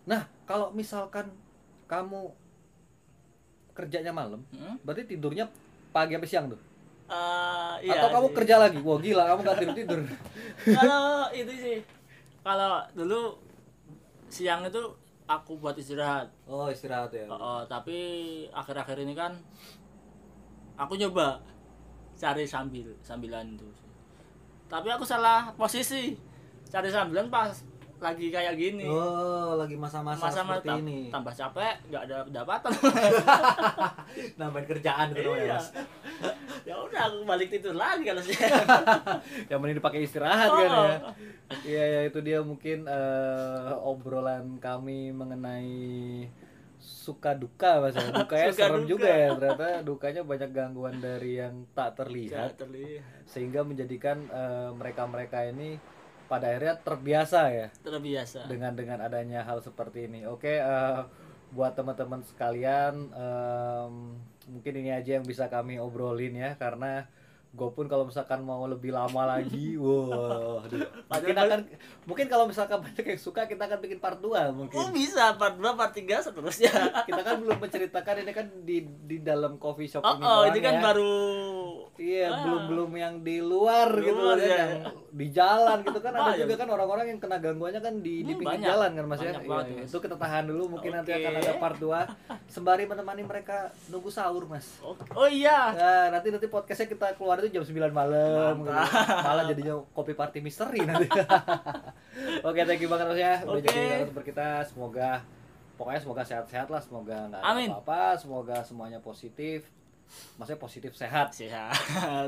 Nah, 0.04 0.28
kalau 0.42 0.68
misalkan 0.70 1.32
kamu 1.86 2.28
kerjanya 3.72 4.10
malam, 4.10 4.42
Hmm? 4.50 4.78
berarti 4.80 5.08
tidurnya 5.08 5.50
pagi 5.94 6.18
sampai 6.18 6.26
siang 6.30 6.46
tuh? 6.50 6.58
Eh, 7.04 7.74
iya 7.86 8.00
Atau 8.00 8.08
kamu 8.10 8.28
sih. 8.32 8.36
kerja 8.42 8.54
lagi? 8.58 8.78
Wah 8.82 8.98
gila, 8.98 9.22
kamu 9.30 9.40
gak 9.46 9.58
tidur 9.62 9.76
tidur. 9.76 10.00
kalau 10.78 11.30
itu 11.30 11.52
sih 11.54 11.76
kalau 12.42 12.82
dulu 12.98 13.38
siang 14.26 14.66
itu 14.66 14.82
aku 15.24 15.56
buat 15.56 15.78
istirahat 15.78 16.28
Oh 16.44 16.66
istirahat 16.68 17.14
ya. 17.14 17.24
Oh, 17.30 17.38
oh, 17.38 17.60
tapi 17.64 17.96
akhir-akhir 18.50 19.06
ini 19.06 19.14
kan 19.14 19.32
aku 20.74 20.98
nyoba 20.98 21.38
cari 22.18 22.44
sambil 22.44 22.90
sambilan 23.02 23.54
itu 23.54 23.68
tapi 24.66 24.88
aku 24.90 25.06
salah 25.06 25.52
posisi 25.54 26.16
cari 26.66 26.90
sambilan 26.90 27.30
pas 27.30 27.52
lagi 27.96 28.26
kayak 28.28 28.54
gini 28.54 28.84
Oh 28.84 29.54
lagi 29.54 29.74
masa-masa 29.74 30.18
masa 30.24 30.40
seperti 30.40 30.66
tam- 30.66 30.80
ini. 30.82 31.00
tambah 31.08 31.32
capek 31.32 31.74
nggak 31.86 32.02
ada 32.04 32.16
pendapatan 32.22 32.70
Nambahin 34.38 34.66
kerjaan 34.66 35.06
gitu 35.10 35.24
namanya, 35.24 35.44
Iya. 35.44 35.54
Mas. 35.54 35.66
ya 36.68 36.74
udah 36.76 37.00
aku 37.06 37.18
balik 37.24 37.48
tidur 37.50 37.74
lagi 37.74 38.02
kalau 38.02 38.20
sih 38.20 38.36
Yang 39.50 39.58
mending 39.58 39.78
dipakai 39.78 40.00
istirahat 40.02 40.50
kan 40.50 40.64
Oh. 40.66 40.84
ya. 40.84 40.96
Iya 41.62 41.84
ya 41.86 42.00
itu 42.04 42.18
dia 42.20 42.38
mungkin 42.40 42.84
eh, 42.84 43.60
obrolan 43.80 44.58
kami 44.58 45.10
mengenai 45.10 46.26
suka 46.76 47.32
duka 47.32 47.80
mas 47.80 47.94
ya. 47.94 48.04
Dukanya 48.10 48.48
Suka 48.50 48.60
serem 48.60 48.82
duka. 48.82 48.90
juga 48.90 49.08
ya 49.08 49.28
ternyata 49.34 49.66
dukanya 49.82 50.20
banyak 50.22 50.50
gangguan 50.50 50.96
dari 50.98 51.38
yang 51.38 51.64
tak 51.70 51.94
terlihat 51.94 52.52
Nggak 52.52 52.60
terlihat 52.60 53.22
sehingga 53.24 53.60
menjadikan 53.62 54.18
eh, 54.26 54.70
mereka-mereka 54.72 55.48
ini 55.48 55.80
pada 56.24 56.50
akhirnya 56.50 56.74
terbiasa 56.80 57.40
ya 57.52 57.68
terbiasa 57.84 58.48
dengan 58.48 58.72
dengan 58.72 58.98
adanya 59.04 59.44
hal 59.44 59.60
seperti 59.60 60.08
ini. 60.08 60.24
Oke, 60.24 60.56
eh, 60.60 61.00
buat 61.54 61.78
teman-teman 61.78 62.20
sekalian, 62.26 63.14
em, 63.14 63.94
mungkin 64.50 64.74
ini 64.74 64.90
aja 64.90 65.22
yang 65.22 65.26
bisa 65.26 65.46
kami 65.46 65.78
obrolin 65.78 66.34
ya, 66.34 66.58
karena 66.58 67.06
gue 67.54 67.70
pun 67.70 67.86
kalau 67.86 68.02
misalkan 68.02 68.42
mau 68.42 68.66
lebih 68.66 68.90
lama 68.90 69.38
lagi, 69.38 69.76
wah, 69.82 70.58
aduh. 70.66 70.82
mungkin 71.06 71.36
akan, 71.38 71.60
mungkin 72.02 72.26
kalau 72.26 72.50
misalkan 72.50 72.82
banyak 72.82 73.14
yang 73.14 73.20
suka, 73.22 73.46
kita 73.46 73.70
akan 73.70 73.78
bikin 73.78 74.02
part 74.02 74.18
2 74.18 74.26
oh 74.26 74.50
mungkin. 74.50 74.90
bisa 74.90 75.38
part 75.38 75.54
2 75.54 75.62
part 75.78 75.94
3 75.94 76.02
seterusnya 76.26 76.74
Kita 77.06 77.22
kan 77.22 77.38
belum 77.38 77.62
menceritakan 77.62 78.26
ini 78.26 78.32
kan 78.34 78.46
di 78.66 78.82
di 79.06 79.22
dalam 79.22 79.54
coffee 79.62 79.86
shop 79.86 80.02
oh, 80.02 80.18
ini 80.18 80.24
oh 80.26 80.42
ini 80.50 80.58
kan 80.58 80.74
ya. 80.74 80.82
baru 80.82 81.14
Iya, 81.94 82.26
Ah. 82.26 82.42
belum 82.42 82.62
belum 82.66 82.90
yang 82.92 83.14
di 83.20 83.38
luar 83.38 83.86
gitu 83.96 84.18
kan, 84.18 84.36
ya. 84.36 84.50
yang 84.58 84.70
di 85.08 85.26
jalan 85.28 85.78
gitu 85.80 85.98
kan 85.98 86.12
ada 86.12 86.22
Banyak. 86.28 86.42
juga 86.42 86.54
kan 86.56 86.68
orang-orang 86.68 87.06
yang 87.06 87.18
kena 87.18 87.36
gangguannya 87.36 87.78
kan 87.78 87.94
di 87.96 88.14
di 88.20 88.32
Hmm, 88.32 88.40
pinggir 88.40 88.50
banyak. 88.56 88.68
jalan 88.68 88.90
kan 88.92 89.04
Mas 89.04 89.16
ya. 89.16 89.24
Banyak 89.26 89.38
Iya, 89.38 89.48
banget, 89.48 89.66
iya. 89.66 89.76
Mas. 89.76 89.88
Itu 89.88 89.98
kita 90.00 90.16
tahan 90.16 90.44
dulu 90.44 90.62
mungkin 90.68 90.90
nanti 90.92 91.10
Oke. 91.10 91.20
akan 91.20 91.32
ada 91.36 91.52
part 91.56 91.76
2 91.76 92.00
sembari 92.46 92.84
menemani 92.84 93.22
mereka 93.22 93.56
nunggu 93.86 94.08
sahur, 94.08 94.44
Mas. 94.44 94.66
oh, 94.80 94.94
oh 95.14 95.28
iya 95.28 95.58
Nah, 95.72 96.06
nanti 96.10 96.28
nanti 96.28 96.46
podcastnya 96.46 96.88
kita 96.88 97.14
keluar 97.14 97.38
itu 97.38 97.50
jam 97.50 97.62
9 97.62 97.90
malam 97.90 98.54
gitu. 98.58 98.74
Malah 99.20 99.44
jadinya 99.46 99.74
kopi 99.90 100.12
party 100.12 100.38
misteri 100.40 100.80
nanti. 100.80 101.06
Oke, 102.44 102.60
thank 102.62 102.78
you 102.78 102.88
banget 102.88 103.06
Mas 103.06 103.18
ya. 103.18 103.34
Udah 103.42 103.54
Oke. 103.56 103.66
jadi 103.66 103.80
narasumber 103.98 104.24
kita. 104.24 104.48
Semoga 104.64 105.08
pokoknya 105.74 106.00
semoga 106.00 106.22
sehat-sehat 106.22 106.68
lah, 106.68 106.78
semoga 106.78 107.16
nggak 107.28 107.40
ada 107.40 107.50
apa-apa, 107.68 108.02
semoga 108.16 108.56
semuanya 108.60 108.98
positif. 108.98 109.66
Maksudnya 110.38 110.60
positif 110.60 110.92
sehat. 110.94 111.34
sehat 111.34 111.74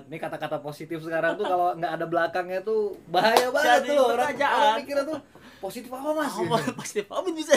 Ini 0.07 0.17
kata-kata 0.19 0.63
positif 0.63 1.03
sekarang 1.03 1.35
tuh 1.35 1.47
kalau 1.47 1.75
nggak 1.75 1.93
ada 1.97 2.07
belakangnya 2.07 2.61
tuh 2.63 2.95
bahaya 3.11 3.51
banget 3.51 3.83
Jadi 3.83 3.89
tuh 3.91 3.97
loh. 3.99 4.09
Orang, 4.15 4.35
orang 4.37 4.75
mikirnya 4.83 5.05
tuh 5.05 5.19
positif 5.59 5.91
apa 5.91 6.11
mas? 6.15 6.33
Oh, 6.37 6.59
pasti 6.79 7.01
Amin 7.07 7.35
bisa. 7.35 7.55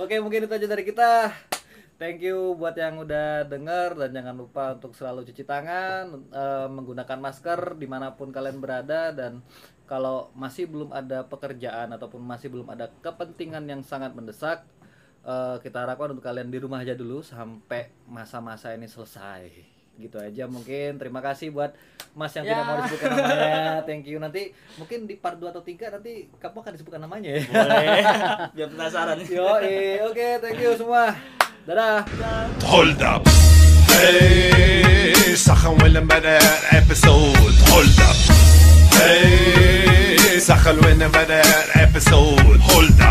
Oke 0.00 0.16
mungkin 0.22 0.46
itu 0.46 0.54
aja 0.54 0.66
dari 0.66 0.84
kita. 0.86 1.34
Thank 2.00 2.24
you 2.24 2.56
buat 2.56 2.72
yang 2.80 2.96
udah 2.96 3.44
denger 3.44 3.92
dan 3.92 4.16
jangan 4.16 4.32
lupa 4.32 4.72
untuk 4.72 4.96
selalu 4.96 5.20
cuci 5.28 5.44
tangan, 5.44 6.08
eh, 6.32 6.68
menggunakan 6.72 7.20
masker 7.20 7.76
di 7.76 7.84
mana 7.84 8.16
pun 8.16 8.32
kalian 8.32 8.56
berada 8.56 9.12
dan 9.12 9.44
kalau 9.84 10.32
masih 10.32 10.64
belum 10.64 10.96
ada 10.96 11.28
pekerjaan 11.28 11.92
ataupun 11.92 12.24
masih 12.24 12.48
belum 12.48 12.72
ada 12.72 12.88
kepentingan 13.04 13.68
yang 13.68 13.84
sangat 13.84 14.16
mendesak, 14.16 14.64
eh, 15.21 15.55
kita 15.59 15.77
harapkan 15.81 16.11
untuk 16.11 16.23
kalian 16.23 16.47
di 16.47 16.57
rumah 16.57 16.79
aja 16.79 16.93
dulu 16.93 17.19
sampai 17.19 17.89
masa-masa 18.05 18.71
ini 18.71 18.85
selesai. 18.85 19.73
gitu 19.95 20.19
aja 20.19 20.43
mungkin 20.43 20.99
terima 20.99 21.23
kasih 21.23 21.55
buat 21.55 21.71
Mas 22.11 22.35
yang 22.35 22.43
Ya. 22.43 22.51
tidak 22.51 22.65
mau 22.67 22.75
disebutkan 22.77 23.09
namanya 23.15 23.55
thank 23.87 24.03
you 24.03 24.19
nanti 24.19 24.51
mungkin 24.75 25.07
di 25.07 25.15
part 25.15 25.39
2 25.39 25.47
atau 25.47 25.63
3 25.63 25.87
nanti 25.87 26.27
kamu 26.35 26.57
akan 26.59 26.71
disebutkan 26.75 26.99
namanya 26.99 27.31
ya 27.31 27.39
boleh 27.47 28.03
biar 28.51 28.67
penasaran 28.75 29.15
yo 29.23 29.47
oke 30.03 30.27
thank 30.43 30.59
you 30.59 30.75
semua 30.75 31.15
dadah 31.63 32.03
Hold 32.67 32.99
up. 32.99 33.23
Hey, 33.87 35.31
سخن 35.33 35.79
ولا 35.79 36.03
بدأ 36.03 36.43
episode. 36.75 37.55
Hold 37.71 37.95
up. 38.03 38.17
Hey, 38.99 40.35
سخن 40.37 40.75
ولا 40.83 41.07
بدأ 41.07 41.39
episode. 41.79 42.59
Hold 42.67 42.91
up. 42.91 43.03